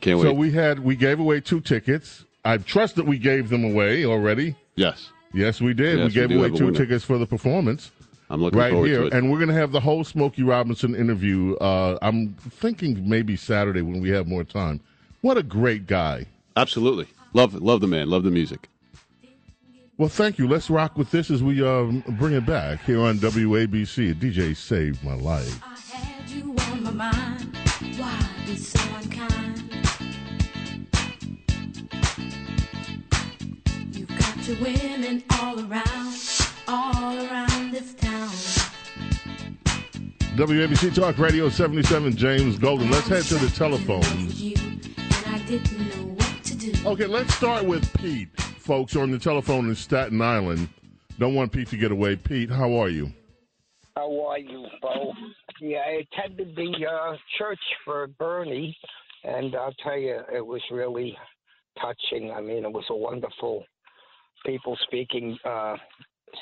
[0.00, 2.24] Can't So we had we gave away two tickets.
[2.44, 4.54] I trust that we gave them away already.
[4.76, 5.10] yes.
[5.32, 5.98] Yes, we did.
[5.98, 6.78] Yes, we we gave do away two winner.
[6.78, 7.90] tickets for the performance.
[8.30, 9.12] I'm looking right forward here, to it.
[9.12, 11.56] and we're going to have the whole Smokey Robinson interview.
[11.56, 14.80] Uh, I'm thinking maybe Saturday when we have more time.
[15.20, 16.26] What a great guy!
[16.56, 17.06] Absolutely.
[17.34, 18.08] Love, love the man.
[18.08, 18.68] Love the music.
[19.98, 20.48] Well, thank you.
[20.48, 24.14] Let's rock with this as we um, bring it back here on WABC.
[24.14, 25.60] DJ saved my life.
[34.46, 36.16] You've women all around,
[36.68, 38.28] all around this town.
[40.36, 42.88] WABC Talk Radio 77, James Golden.
[42.88, 44.40] Let's head to the telephones.
[44.40, 46.88] You and I didn't know what to do.
[46.88, 50.68] Okay, let's start with Pete, folks, on the telephone in Staten Island.
[51.18, 52.14] Don't want Pete to get away.
[52.14, 53.12] Pete, how are you?
[53.96, 55.12] How are you, Bo?
[55.60, 58.76] Yeah, I attended the uh, church for Bernie,
[59.24, 61.18] and I'll tell you, it was really
[61.80, 62.30] touching.
[62.30, 63.64] I mean, it was a wonderful
[64.46, 65.36] people speaking.
[65.44, 65.76] Uh,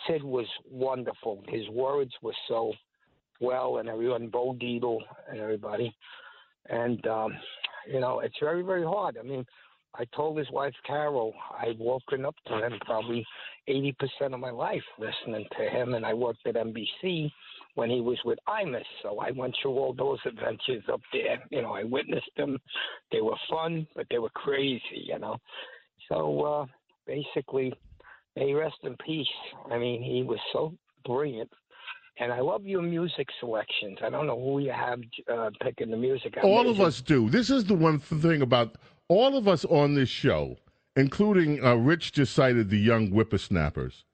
[0.07, 1.43] Sid was wonderful.
[1.49, 2.73] His words were so
[3.41, 4.99] well, and everyone, Bo Dietl
[5.31, 5.95] and everybody.
[6.69, 7.33] And, um,
[7.93, 9.17] you know, it's very, very hard.
[9.19, 9.45] I mean,
[9.97, 13.25] I told his wife, Carol, I've woken up to him probably
[13.69, 13.95] 80%
[14.33, 17.31] of my life listening to him, and I worked at NBC
[17.77, 18.83] when he was with Imus.
[19.03, 21.43] So I went through all those adventures up there.
[21.51, 22.59] You know, I witnessed them.
[23.13, 25.37] They were fun, but they were crazy, you know.
[26.09, 26.67] So uh,
[27.07, 27.73] basically,
[28.37, 29.27] may he rest in peace.
[29.71, 31.51] I mean, he was so brilliant.
[32.19, 33.99] And I love your music selections.
[34.05, 35.01] I don't know who you have
[35.33, 36.35] uh, picking the music.
[36.43, 37.29] All of us do.
[37.29, 38.77] This is the one thing about
[39.09, 40.57] all of us on this show,
[40.95, 44.05] including uh, Rich just cited the young whippersnappers.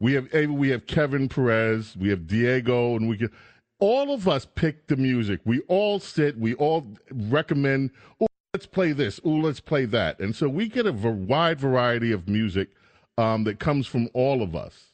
[0.00, 3.30] We have we have Kevin Perez, we have Diego, and we can.
[3.78, 5.40] All of us pick the music.
[5.44, 6.38] We all sit.
[6.38, 7.90] We all recommend.
[8.20, 9.20] Oh, let's play this.
[9.24, 10.18] Oh, let's play that.
[10.20, 12.70] And so we get a wide variety of music
[13.18, 14.86] um, that comes from all of us.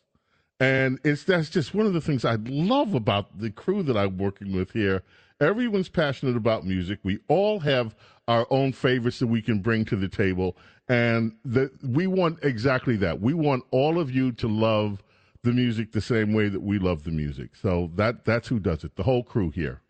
[0.60, 4.18] And it's that's just one of the things I love about the crew that I'm
[4.18, 5.02] working with here.
[5.40, 6.98] Everyone's passionate about music.
[7.04, 7.94] We all have
[8.26, 10.56] our own favorites that we can bring to the table,
[10.88, 13.20] and that we want exactly that.
[13.20, 15.02] We want all of you to love
[15.44, 17.54] the music the same way that we love the music.
[17.54, 18.96] So that that's who does it.
[18.96, 19.80] The whole crew here.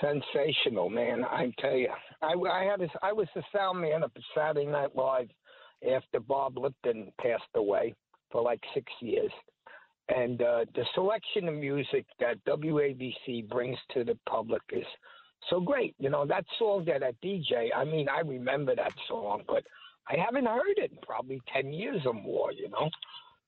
[0.00, 1.24] sensational, man.
[1.24, 1.88] I tell you,
[2.22, 5.28] I, I had a, I was the sound man at Saturday Night Live
[5.92, 7.94] after Bob Lipton passed away
[8.30, 9.30] for like six years,
[10.08, 14.84] and uh, the selection of music that WABC brings to the public is
[15.50, 15.94] so great.
[15.98, 17.68] You know that song that I DJ.
[17.74, 19.64] I mean, I remember that song, but
[20.08, 22.52] I haven't heard it in probably ten years or more.
[22.52, 22.90] You know,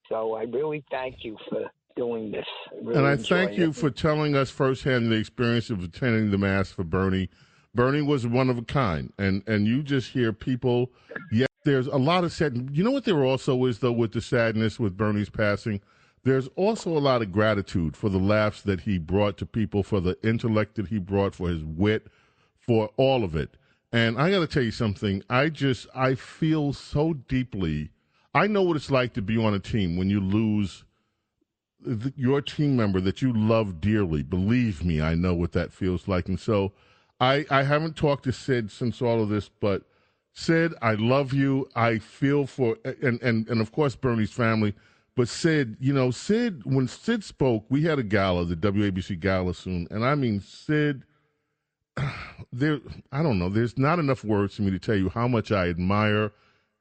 [0.08, 2.46] so I really thank you for doing this.
[2.82, 3.76] Really and I thank you it.
[3.76, 7.28] for telling us firsthand the experience of attending the mass for Bernie.
[7.74, 10.90] Bernie was one of a kind, and and you just hear people.
[11.30, 12.70] Yes, there's a lot of sadness.
[12.72, 15.80] You know what there also is though with the sadness with Bernie's passing.
[16.22, 20.00] There's also a lot of gratitude for the laughs that he brought to people, for
[20.00, 22.06] the intellect that he brought, for his wit,
[22.56, 23.56] for all of it.
[23.92, 25.22] And I got to tell you something.
[25.28, 27.90] I just I feel so deeply.
[28.32, 30.84] I know what it's like to be on a team when you lose
[31.84, 34.22] th- your team member that you love dearly.
[34.22, 36.28] Believe me, I know what that feels like.
[36.28, 36.72] And so
[37.20, 39.82] I, I haven't talked to Sid since all of this, but
[40.36, 41.68] Sid, I love you.
[41.74, 44.74] I feel for, and, and, and of course, Bernie's family.
[45.16, 49.54] But Sid, you know, Sid, when Sid spoke, we had a gala, the WABC gala
[49.54, 49.88] soon.
[49.90, 51.04] And I mean, Sid,
[52.52, 55.50] there, I don't know, there's not enough words for me to tell you how much
[55.50, 56.32] I admire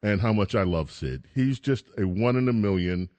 [0.04, 1.26] and how much I love Sid.
[1.34, 3.10] He's just a one in a million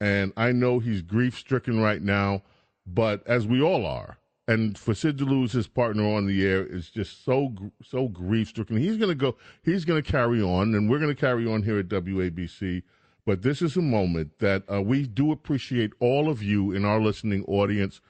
[0.00, 2.42] and I know he's grief stricken right now,
[2.86, 6.64] but as we all are, and for Sid to lose his partner on the air
[6.64, 8.76] is just so so grief stricken.
[8.76, 9.36] He's going to go.
[9.62, 12.82] He's going to carry on, and we're going to carry on here at WABC.
[13.24, 17.00] But this is a moment that uh, we do appreciate all of you in our
[17.00, 18.00] listening audience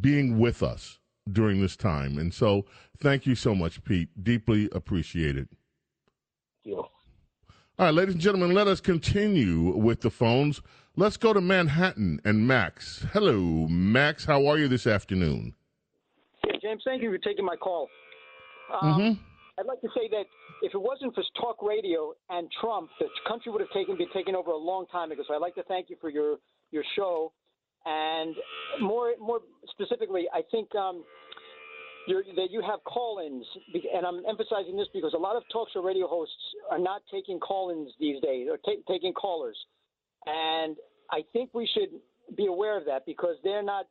[0.00, 0.98] being with us
[1.30, 2.64] during this time, and so
[2.98, 4.08] thank you so much, Pete.
[4.22, 5.48] Deeply appreciated.
[6.64, 6.78] you.
[6.78, 10.62] All right, ladies and gentlemen, let us continue with the phones.
[10.96, 13.04] Let's go to Manhattan and Max.
[13.12, 14.24] Hello, Max.
[14.24, 15.54] How are you this afternoon?
[16.76, 17.88] James, thank you for taking my call.
[18.70, 19.18] Um, Mhm.
[19.58, 20.26] I'd like to say that
[20.62, 24.34] if it wasn't for talk radio and Trump, the country would have taken been taken
[24.34, 25.22] over a long time ago.
[25.26, 26.38] So I'd like to thank you for your
[26.72, 27.32] your show,
[27.86, 28.36] and
[28.80, 31.04] more more specifically, I think um,
[32.06, 33.46] you're, that you have call-ins,
[33.94, 37.40] and I'm emphasizing this because a lot of talk show radio hosts are not taking
[37.40, 39.56] call-ins these days, or ta- taking callers,
[40.26, 40.76] and
[41.10, 41.98] I think we should
[42.36, 43.86] be aware of that because they're not.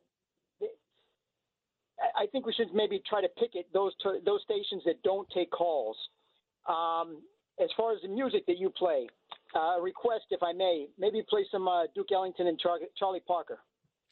[2.16, 3.92] I- think we should maybe try to picket those
[4.24, 5.96] those stations that don't take calls.
[6.68, 7.22] Um,
[7.62, 9.08] as far as the music that you play,
[9.54, 13.58] uh, request, if I may, maybe play some uh, Duke Ellington and Char- Charlie Parker.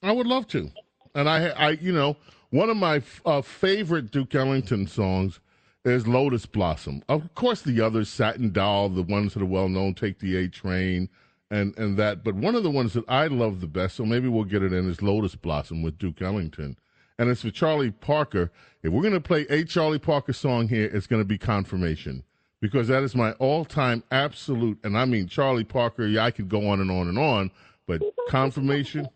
[0.03, 0.71] I would love to.
[1.15, 2.17] And I, I, you know,
[2.51, 5.41] one of my uh, favorite Duke Ellington songs
[5.85, 7.03] is Lotus Blossom.
[7.09, 10.49] Of course, the others, Satin Doll, the ones that are well known, Take the A
[10.49, 11.09] Train,
[11.51, 12.25] and and that.
[12.25, 14.73] But one of the ones that I love the best, so maybe we'll get it
[14.73, 16.79] in, is Lotus Blossom with Duke Ellington.
[17.19, 18.51] And it's for Charlie Parker.
[18.83, 22.25] If we're going to play a Charlie Parker song here, it's going to be Confirmation
[22.61, 24.79] because that is my all-time absolute.
[24.85, 26.07] And I mean Charlie Parker.
[26.07, 27.51] Yeah, I could go on and on and on,
[27.87, 29.09] but Confirmation.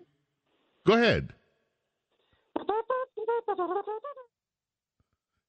[0.86, 1.32] Go ahead.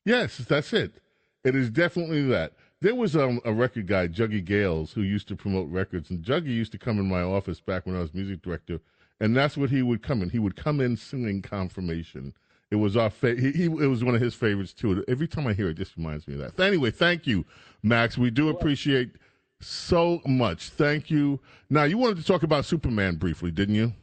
[0.06, 0.96] Yes, that's it.
[1.44, 2.54] It is definitely that.
[2.82, 6.48] There was um, a record guy, Juggy Gayles, who used to promote records, and Juggy
[6.48, 8.80] used to come in my office back when I was music director,
[9.20, 10.30] and that's what he would come in.
[10.30, 12.34] He would come in singing "Confirmation."
[12.72, 15.04] It was our fa- he, he it was one of his favorites too.
[15.08, 16.60] Every time I hear it, it just reminds me of that.
[16.64, 17.46] Anyway, thank you,
[17.82, 18.18] Max.
[18.18, 19.12] We do appreciate
[19.60, 20.70] so much.
[20.70, 21.40] Thank you.
[21.70, 23.94] Now, you wanted to talk about Superman briefly, didn't you?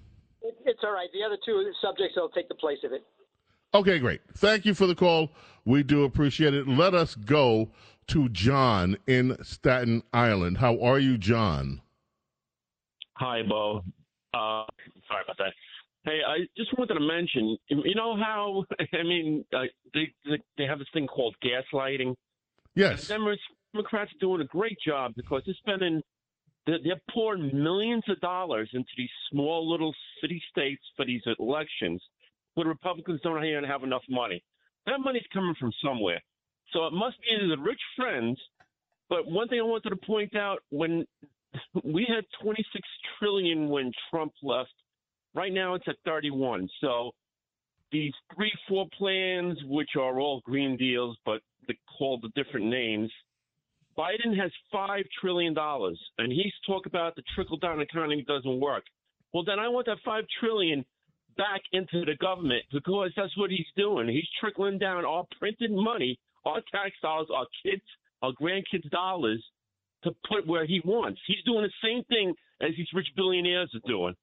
[0.42, 1.08] It, it's all right.
[1.12, 3.04] The other two subjects will take the place of it.
[3.72, 4.20] Okay, great.
[4.34, 5.30] Thank you for the call.
[5.64, 6.68] We do appreciate it.
[6.68, 7.70] Let us go
[8.08, 10.58] to John in Staten Island.
[10.58, 11.80] How are you, John?
[13.14, 13.82] Hi, Bo.
[14.37, 14.64] Uh,
[15.09, 15.53] sorry about that.
[16.05, 19.62] Hey, I just wanted to mention, you know how I mean, uh,
[19.95, 22.14] they they- they have this thing called gaslighting.
[22.74, 23.07] Yes.
[23.09, 23.41] The Democrats,
[23.72, 26.03] Democrats are doing a great job because they're spending,
[26.66, 32.03] they're, they're pouring millions of dollars into these small little city states for these elections,
[32.55, 34.43] where Republicans don't even have enough money.
[34.87, 36.20] That money's coming from somewhere,
[36.72, 38.39] so it must be either the rich friends.
[39.09, 41.07] But one thing I wanted to point out when
[41.84, 42.88] we had 26
[43.18, 44.72] trillion when Trump left.
[45.34, 46.68] Right now it's at 31.
[46.80, 47.11] So
[47.92, 51.40] these three, four plans, which are all green deals, but
[51.98, 53.11] called the different names.
[53.98, 58.84] Biden has five trillion dollars, and he's talking about the trickle down economy doesn't work.
[59.32, 60.84] Well, then I want that five trillion
[61.36, 64.09] back into the government because that's what he's doing.
[64.09, 67.82] He's trickling down our printed money, our tax dollars, our kids,
[68.22, 69.44] our grandkids' dollars
[70.05, 71.20] to put where he wants.
[71.26, 74.14] He's doing the same thing as these rich billionaires are doing.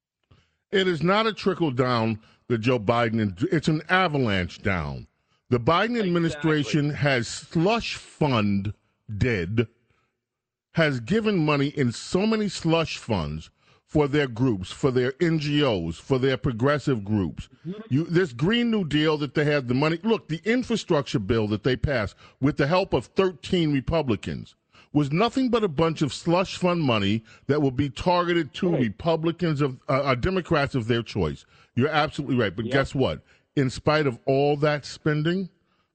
[0.72, 5.06] It is not a trickle down that Joe Biden, it's an avalanche down.
[5.50, 9.68] The Biden administration has slush funded,
[10.72, 13.50] has given money in so many slush funds
[13.84, 17.48] for their groups, for their NGOs, for their progressive groups.
[17.64, 17.80] Mm-hmm.
[17.90, 20.00] You, this Green New Deal that they had the money.
[20.02, 24.56] Look, the infrastructure bill that they passed with the help of 13 Republicans
[24.94, 29.60] was nothing but a bunch of slush fund money that will be targeted to Republicans
[29.60, 31.44] of uh, uh, Democrats of their choice.
[31.74, 32.54] You're absolutely right.
[32.54, 33.20] But guess what?
[33.56, 35.50] In spite of all that spending,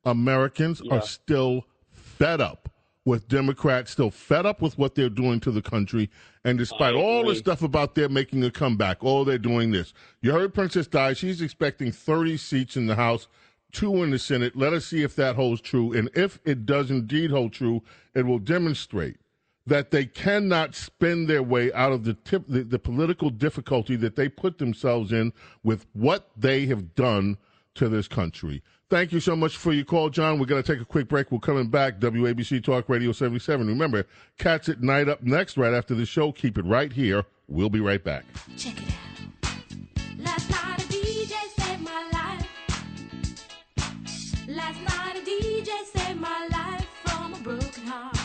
[0.06, 0.96] Americans Yeah.
[0.98, 2.70] are still fed up
[3.06, 6.10] with Democrats, still fed up with what they're doing to the country.
[6.44, 9.94] And despite all the stuff about their making a comeback, oh, they're doing this.
[10.22, 11.14] You heard Princess Di.
[11.14, 13.28] She's expecting 30 seats in the House,
[13.72, 14.56] two in the Senate.
[14.56, 15.94] Let us see if that holds true.
[15.94, 19.18] And if it does indeed hold true, it will demonstrate
[19.66, 24.16] that they cannot spend their way out of the, tip, the, the political difficulty that
[24.16, 25.32] they put themselves in
[25.64, 27.38] with what they have done
[27.76, 28.64] to this country.
[28.90, 30.40] Thank you so much for your call, John.
[30.40, 31.32] We're going to take a quick break.
[31.32, 32.00] We're coming back.
[32.00, 33.68] WABC Talk Radio 77.
[33.68, 34.08] Remember,
[34.40, 36.32] Cats at Night up next, right after the show.
[36.32, 37.24] Keep it right here.
[37.48, 38.26] We'll be right back.
[38.50, 39.19] Last
[44.50, 48.18] Last night a DJ saved my life from a broken heart.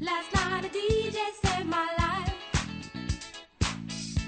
[0.00, 2.34] Last night a DJ saved my life.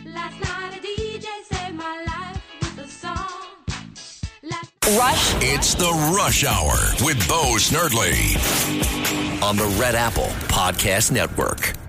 [0.05, 3.49] Last night a DJ saved my life with a song.
[4.43, 5.35] Last Rush.
[5.41, 8.37] It's the Rush Hour with Bo Snerdley
[9.43, 11.82] on the Red Apple Podcast Network.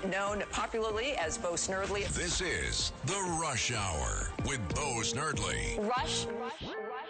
[0.00, 2.08] James Golden, known popularly as Bo Snerdley.
[2.08, 5.78] This is the Rush Hour with Bo Snerdley.
[5.88, 6.26] Rush.
[6.26, 7.08] Rush, Rush, Rush.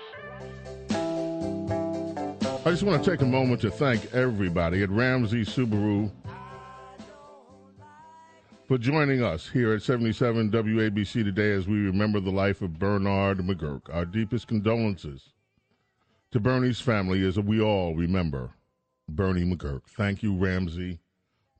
[2.67, 6.11] I just want to take a moment to thank everybody at Ramsey Subaru
[8.67, 13.39] for joining us here at 77 WABC today as we remember the life of Bernard
[13.39, 13.83] McGurk.
[13.93, 15.33] Our deepest condolences
[16.33, 18.51] to Bernie's family as we all remember
[19.09, 19.83] Bernie McGurk.
[19.97, 21.01] Thank you, Ramsey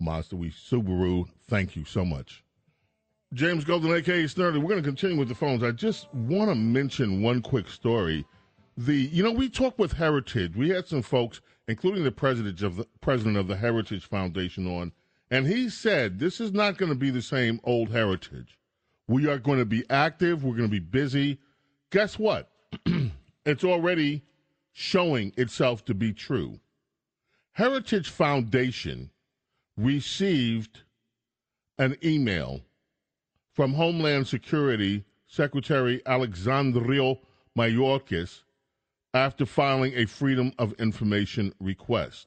[0.01, 1.29] Mazda we Subaru.
[1.49, 2.45] Thank you so much.
[3.35, 4.59] James Golden, aka Snerdley.
[4.59, 5.63] We're going to continue with the phones.
[5.63, 8.25] I just want to mention one quick story
[8.79, 10.57] the you know we talked with Heritage.
[10.57, 14.93] We had some folks, including the president of the president of the Heritage Foundation, on,
[15.31, 18.57] and he said this is not going to be the same old Heritage.
[19.09, 20.45] We are going to be active.
[20.45, 21.39] We're going to be busy.
[21.91, 22.51] Guess what?
[23.47, 24.23] it's already
[24.73, 26.61] showing itself to be true.
[27.53, 29.11] Heritage Foundation
[29.79, 30.83] received
[31.79, 32.61] an email
[33.55, 37.21] from Homeland Security Secretary Alejandro
[37.57, 38.43] Mayorkas
[39.15, 42.27] after filing a Freedom of Information request.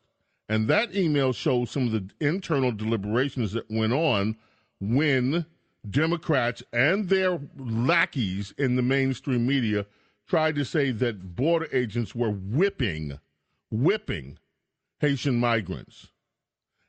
[0.50, 4.36] And that email shows some of the internal deliberations that went on
[4.80, 5.46] when
[5.90, 9.86] Democrats and their lackeys in the mainstream media
[10.28, 13.20] tried to say that border agents were whipping,
[13.70, 14.38] whipping
[15.00, 16.11] Haitian migrants.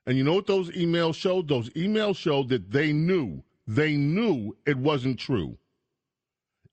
[0.06, 1.48] And you know what those emails showed?
[1.48, 5.56] Those emails showed that they knew, they knew it wasn't true.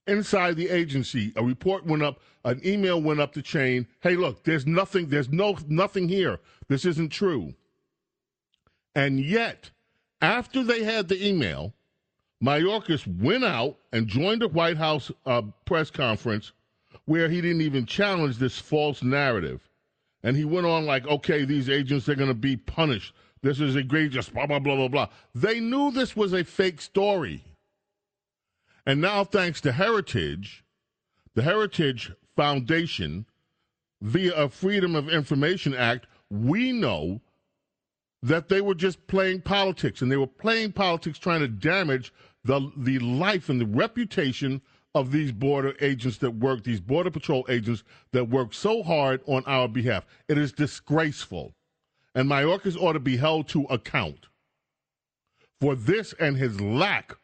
[0.07, 3.85] Inside the agency, a report went up, an email went up the chain.
[4.01, 6.39] Hey, look, there's nothing, there's no nothing here.
[6.67, 7.53] This isn't true.
[8.95, 9.69] And yet,
[10.21, 11.73] after they had the email,
[12.43, 16.53] Mayorkas went out and joined a White House uh, press conference
[17.05, 19.68] where he didn't even challenge this false narrative.
[20.23, 23.13] And he went on like, okay, these agents are going to be punished.
[23.41, 25.07] This is egregious, blah, blah, blah, blah, blah.
[25.33, 27.43] They knew this was a fake story.
[28.85, 30.63] And now, thanks to Heritage,
[31.35, 33.25] the Heritage Foundation,
[34.01, 37.21] via a Freedom of Information Act, we know
[38.21, 40.01] that they were just playing politics.
[40.01, 42.13] And they were playing politics trying to damage
[42.43, 44.61] the, the life and the reputation
[44.95, 49.43] of these border agents that work, these border patrol agents that work so hard on
[49.45, 50.05] our behalf.
[50.27, 51.53] It is disgraceful.
[52.15, 54.27] And Mayorkas ought to be held to account
[55.61, 57.15] for this and his lack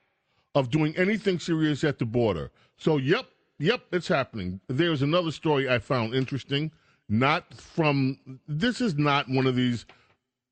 [0.54, 2.52] of doing anything serious at the border.
[2.78, 3.26] So, yep,
[3.58, 4.62] yep, it's happening.
[4.68, 6.72] There's another story I found interesting.
[7.10, 9.86] Not from, this is not one of these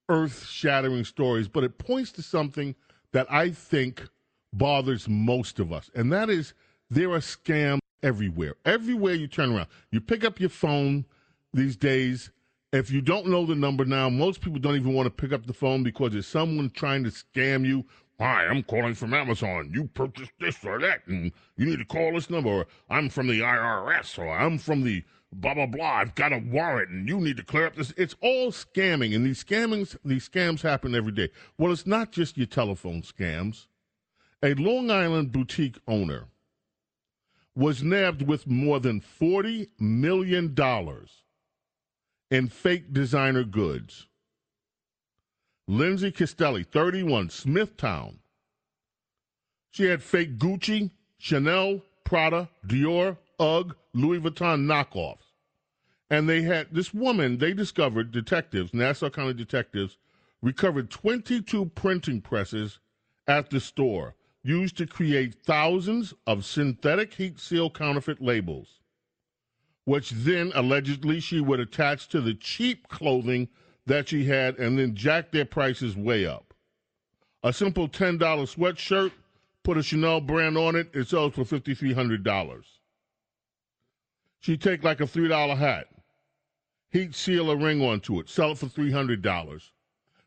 [0.09, 2.75] earth shattering stories, but it points to something
[3.11, 4.07] that I think
[4.51, 5.89] bothers most of us.
[5.95, 6.53] And that is
[6.93, 8.55] there are scams everywhere.
[8.65, 9.67] Everywhere you turn around.
[9.91, 11.05] You pick up your phone
[11.53, 12.29] these days.
[12.71, 15.45] If you don't know the number now, most people don't even want to pick up
[15.45, 17.85] the phone because there's someone trying to scam you.
[18.19, 19.71] Hi, I'm calling from Amazon.
[19.73, 22.49] You purchased this or that, and you need to call this number.
[22.49, 25.93] Or I'm from the IRS, or I'm from the blah blah blah.
[25.93, 27.93] I've got a warrant, and you need to clear up this.
[27.97, 31.29] It's all scamming, and these scammings, these scams happen every day.
[31.57, 33.65] Well, it's not just your telephone scams.
[34.43, 36.27] A Long Island boutique owner
[37.55, 40.55] was nabbed with more than $40 million
[42.31, 44.07] in fake designer goods.
[45.67, 48.19] Lindsay Castelli, 31, Smithtown.
[49.71, 55.31] She had fake Gucci, Chanel, Prada, Dior, UGG, Louis Vuitton knockoffs.
[56.09, 59.97] And they had this woman, they discovered, detectives, Nassau County detectives,
[60.41, 62.79] recovered 22 printing presses
[63.27, 68.79] at the store used to create thousands of synthetic heat seal counterfeit labels,
[69.85, 73.47] which then allegedly she would attach to the cheap clothing
[73.85, 76.53] that she had and then jack their prices way up.
[77.43, 79.11] A simple $10 sweatshirt,
[79.63, 82.63] put a Chanel brand on it, it sells for $5,300.
[84.41, 85.87] She'd take like a $3 hat,
[86.91, 89.69] heat seal a ring onto it, sell it for $300.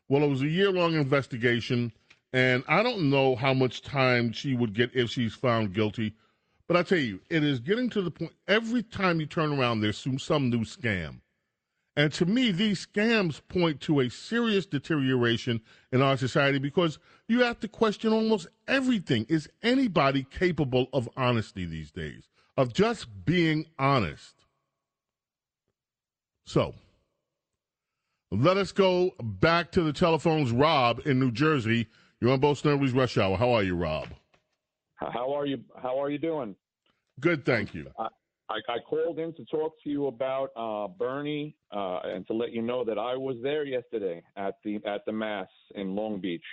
[0.09, 1.91] Well, it was a year long investigation
[2.37, 6.13] and I don't know how much time she would get if she's found guilty.
[6.67, 9.81] But I tell you, it is getting to the point every time you turn around,
[9.81, 11.21] there's some, some new scam.
[11.95, 15.61] And to me, these scams point to a serious deterioration
[15.91, 19.25] in our society because you have to question almost everything.
[19.29, 22.29] Is anybody capable of honesty these days?
[22.55, 24.35] Of just being honest?
[26.45, 26.75] So,
[28.29, 30.51] let us go back to the telephones.
[30.51, 31.87] Rob in New Jersey
[32.19, 33.37] you're on Bo Snerdley's Rush Hour.
[33.37, 34.07] How are you, Rob?
[34.95, 35.59] How are you?
[35.81, 36.55] How are you doing?
[37.19, 37.91] Good, thank you.
[37.99, 38.07] I,
[38.49, 42.51] I, I called in to talk to you about uh, Bernie uh, and to let
[42.51, 46.43] you know that I was there yesterday at the at the mass in Long Beach.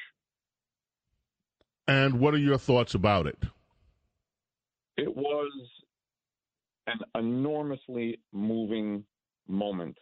[1.86, 3.38] And what are your thoughts about it?
[4.96, 5.52] It was
[6.86, 9.04] an enormously moving
[9.48, 9.96] moment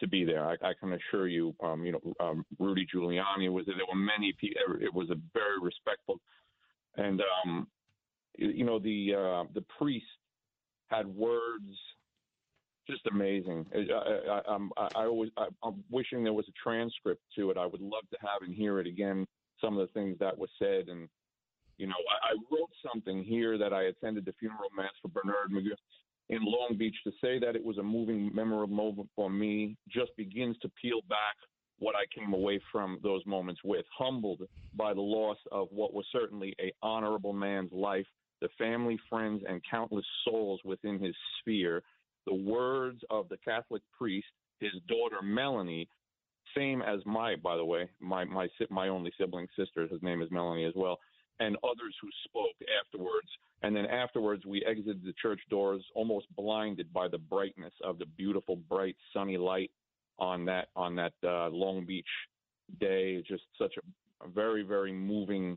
[0.00, 0.46] to be there.
[0.46, 3.76] I, I can assure you, um, you know, um, Rudy Giuliani was there.
[3.76, 4.60] There were many people.
[4.80, 6.20] It was a very respectful,
[6.96, 7.66] and um,
[8.36, 10.06] you know, the uh, the priest
[10.88, 11.76] had words
[12.88, 13.66] just amazing.
[13.74, 17.56] I, I, I, I always I, I'm wishing there was a transcript to it.
[17.56, 19.26] I would love to have and hear it again.
[19.60, 21.08] Some of the things that was said, and
[21.78, 25.50] you know, I, I wrote something here that I attended the funeral mass for Bernard
[25.50, 25.76] McGill.
[26.28, 26.96] In Long Beach.
[27.04, 31.00] To say that it was a moving, memorable moment for me just begins to peel
[31.08, 31.36] back
[31.78, 33.84] what I came away from those moments with.
[33.98, 34.42] Humbled
[34.74, 38.06] by the loss of what was certainly a honorable man's life,
[38.40, 41.82] the family, friends, and countless souls within his sphere.
[42.26, 44.26] The words of the Catholic priest,
[44.58, 45.88] his daughter Melanie,
[46.56, 49.86] same as my, by the way, my my my only sibling sister.
[49.86, 50.98] His name is Melanie as well,
[51.40, 53.28] and others who spoke afterwards.
[53.62, 58.06] And then afterwards, we exited the church doors, almost blinded by the brightness of the
[58.06, 59.70] beautiful, bright, sunny light
[60.18, 62.06] on that on that uh, Long Beach
[62.80, 63.22] day.
[63.26, 65.56] Just such a, a very very moving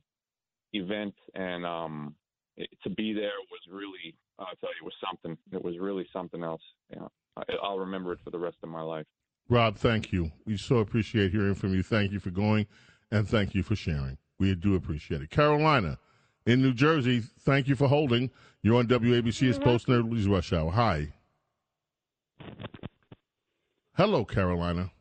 [0.74, 2.16] event, and um,
[2.58, 5.38] it, to be there was really I'll tell you was something.
[5.52, 6.62] It was really something else.
[6.92, 7.08] Yeah,
[7.38, 9.06] I, I'll remember it for the rest of my life.
[9.50, 10.32] Rob, thank you.
[10.46, 11.84] We so appreciate hearing from you.
[11.84, 12.68] Thank you for going,
[13.12, 14.18] and thank you for sharing.
[14.40, 15.30] We do appreciate it.
[15.30, 16.00] Carolina
[16.46, 18.32] in New Jersey, thank you for holding.
[18.62, 19.50] You're on WABC.
[19.50, 20.72] It's Bo Snerdley's Rush Hour.
[20.72, 21.14] Hi.
[23.96, 24.92] Hello, Carolina.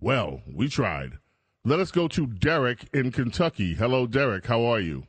[0.00, 1.12] Well, we tried.
[1.64, 3.74] Let us go to Derek in Kentucky.
[3.74, 4.46] Hello, Derek.
[4.46, 5.06] How are you?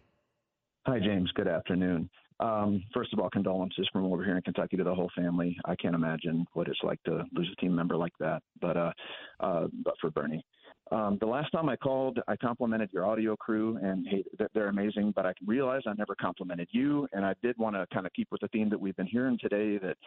[0.86, 1.32] Hi, James.
[1.34, 2.10] Good afternoon.
[2.40, 5.58] Um, first of all, condolences from over here in Kentucky to the whole family.
[5.66, 8.44] I can't imagine what it's like to lose a team member like that.
[8.62, 8.92] But uh,
[9.40, 10.46] uh, but for Bernie,
[10.94, 14.24] um, the last time I called, I complimented your audio crew, and hey,
[14.54, 15.12] they're- amazing.
[15.16, 18.32] But I realized I never complimented you, and I did want to kind of keep
[18.32, 19.78] with the theme that we've been hearing today.
[19.78, 19.98] That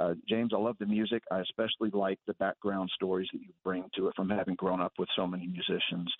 [0.00, 1.22] uh, James, I love the music.
[1.30, 4.92] I especially like the background stories that you bring to it from having grown up
[4.98, 6.12] with so many musicians.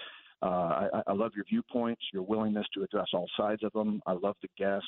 [0.42, 0.46] Uh,
[0.94, 4.02] I, I love your viewpoints, your willingness to address all sides of them.
[4.06, 4.86] I love the guests.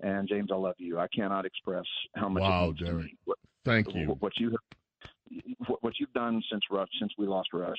[0.00, 0.98] And James, I love you.
[0.98, 1.84] I cannot express
[2.16, 2.42] how much.
[2.42, 4.16] Wow, to What, Thank you.
[4.18, 7.78] What you have, what you've done since Rush, since we lost Rush,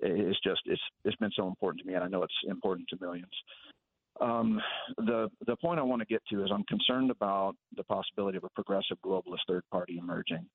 [0.00, 2.98] is just it's it's been so important to me, and I know it's important to
[3.00, 3.32] millions.
[4.20, 4.60] Um,
[4.96, 8.44] the the point I want to get to is I'm concerned about the possibility of
[8.44, 10.46] a progressive globalist third party emerging.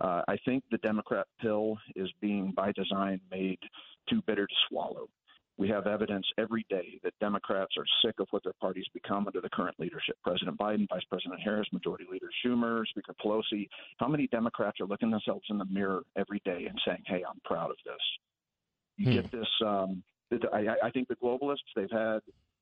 [0.00, 3.58] Uh, I think the Democrat pill is being, by design, made
[4.08, 5.08] too bitter to swallow.
[5.56, 9.40] We have evidence every day that Democrats are sick of what their party's become under
[9.40, 10.16] the current leadership.
[10.24, 13.68] President Biden, Vice President Harris, Majority Leader Schumer, Speaker Pelosi.
[13.98, 17.38] How many Democrats are looking themselves in the mirror every day and saying, "Hey, I'm
[17.44, 18.02] proud of this"?
[18.96, 19.48] You get this.
[19.64, 20.02] Um,
[20.52, 22.20] I, I think the globalists they've had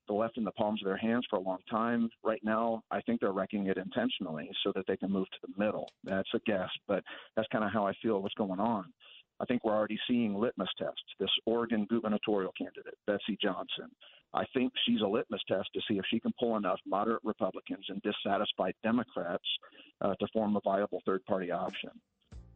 [0.09, 2.11] the left in the palms of their hands for a long time.
[2.24, 5.64] Right now, I think they're wrecking it intentionally so that they can move to the
[5.64, 5.89] middle.
[6.05, 7.05] That's a guess, but
[7.37, 8.93] that's kind of how I feel what's going on.
[9.41, 11.03] I think we're already seeing litmus tests.
[11.18, 13.91] This Oregon gubernatorial candidate, Betsy Johnson.
[14.35, 17.85] I think she's a litmus test to see if she can pull enough moderate Republicans
[17.89, 19.45] and dissatisfied Democrats
[20.01, 21.91] uh, to form a viable third party option.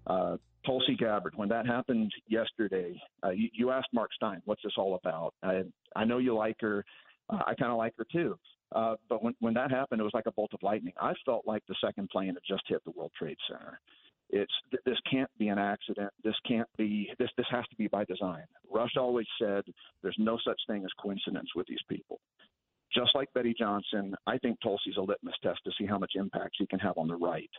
[0.06, 0.36] Uh,
[0.66, 4.96] Tulsi Gabbard, when that happened yesterday, uh, you, you asked Mark Steyn, what's this all
[4.96, 5.32] about?
[5.42, 5.62] I,
[5.94, 6.84] I know you like her.
[7.30, 8.36] Uh, I kind of like her too.
[8.72, 10.92] Uh, but when, when that happened, it was like a bolt of lightning.
[11.00, 13.80] I felt like the second plane had just hit the World Trade Center.
[14.28, 16.12] It's th- this can't be an accident.
[16.24, 17.30] This can't be this.
[17.36, 18.42] This has to be by design.
[18.68, 19.62] Rush always said
[20.02, 22.18] there's no such thing as coincidence with these people.
[22.92, 26.56] Just like Betsy Johnson, I think Tulsi's a litmus test to see how much impact
[26.58, 27.50] she can have on the right.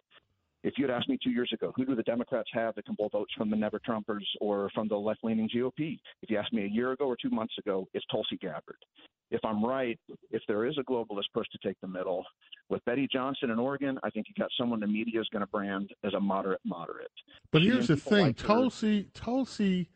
[0.63, 2.95] If you had asked me two years ago, who do the Democrats have that can
[2.95, 5.99] pull votes from the Never Trumpers or from the left leaning GOP?
[6.21, 8.77] If you asked me a year ago or two months ago, it's Tulsi Gabbard.
[9.29, 9.99] If I'm right,
[10.31, 12.25] if there is a globalist push to take the middle,
[12.69, 15.47] with Betsy Johnson in Oregon, I think you got someone the media is going to
[15.47, 17.11] brand as a moderate moderate.
[17.51, 19.07] But She here's the thing, like her- Tulsi.
[19.13, 19.89] Tulsi.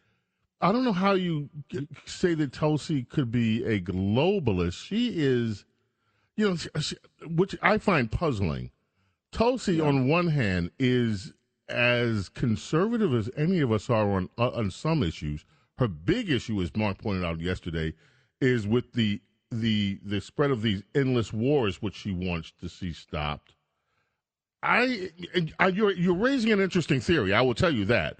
[0.59, 1.49] I don't know how you
[2.05, 4.85] say that Tulsi could be a globalist.
[4.85, 5.65] She is,
[6.35, 6.57] you know,
[7.35, 8.69] which I find puzzling.
[9.31, 11.33] Tulsi, on one hand, is
[11.69, 15.45] as conservative as any of us are on uh, on some issues.
[15.77, 17.93] Her big issue, as Mark pointed out yesterday,
[18.41, 19.21] is with the
[19.51, 23.55] the the spread of these endless wars, which she wants to see stopped.
[24.63, 25.09] I,
[25.59, 27.33] I you're you're raising an interesting theory.
[27.33, 28.19] I will tell you that.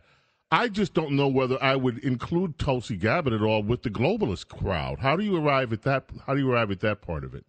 [0.54, 4.50] I just don't know whether I would include Tulsi Gabbard at all with the globalist
[4.50, 5.00] crowd.
[5.00, 6.10] How do you arrive at that?
[6.26, 7.46] How do you arrive at that part of it?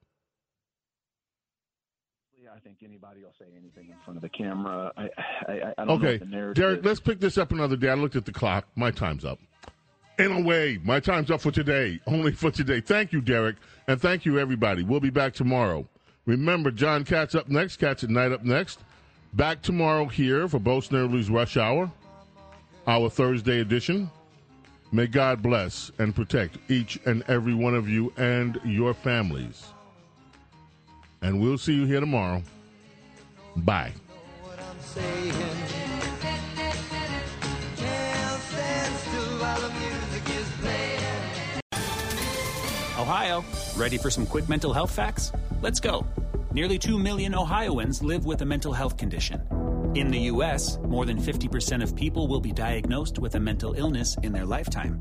[2.84, 4.92] Anybody will say anything in front of the camera.
[4.96, 5.02] I,
[5.46, 7.88] I, I don't Okay, the narrative Derek, let's pick this up another day.
[7.88, 8.66] I looked at the clock.
[8.74, 9.38] My time's up.
[10.18, 12.00] In a way, my time's up for today.
[12.06, 12.80] Only for today.
[12.80, 13.56] Thank you, Derek,
[13.86, 14.82] and thank you, everybody.
[14.82, 15.86] We'll be back tomorrow.
[16.26, 17.76] Remember, John Katz up next.
[17.76, 18.80] Cats at night up next.
[19.34, 21.90] Back tomorrow here for Bo Snerdley's Rush Hour,
[22.86, 24.10] our Thursday edition.
[24.90, 29.66] May God bless and protect each and every one of you and your families.
[31.22, 32.42] And we'll see you here tomorrow.
[33.56, 33.92] Bye.
[42.98, 43.44] Ohio,
[43.76, 45.32] ready for some quick mental health facts?
[45.60, 46.06] Let's go.
[46.52, 49.42] Nearly 2 million Ohioans live with a mental health condition.
[49.94, 54.16] In the U.S., more than 50% of people will be diagnosed with a mental illness
[54.22, 55.00] in their lifetime.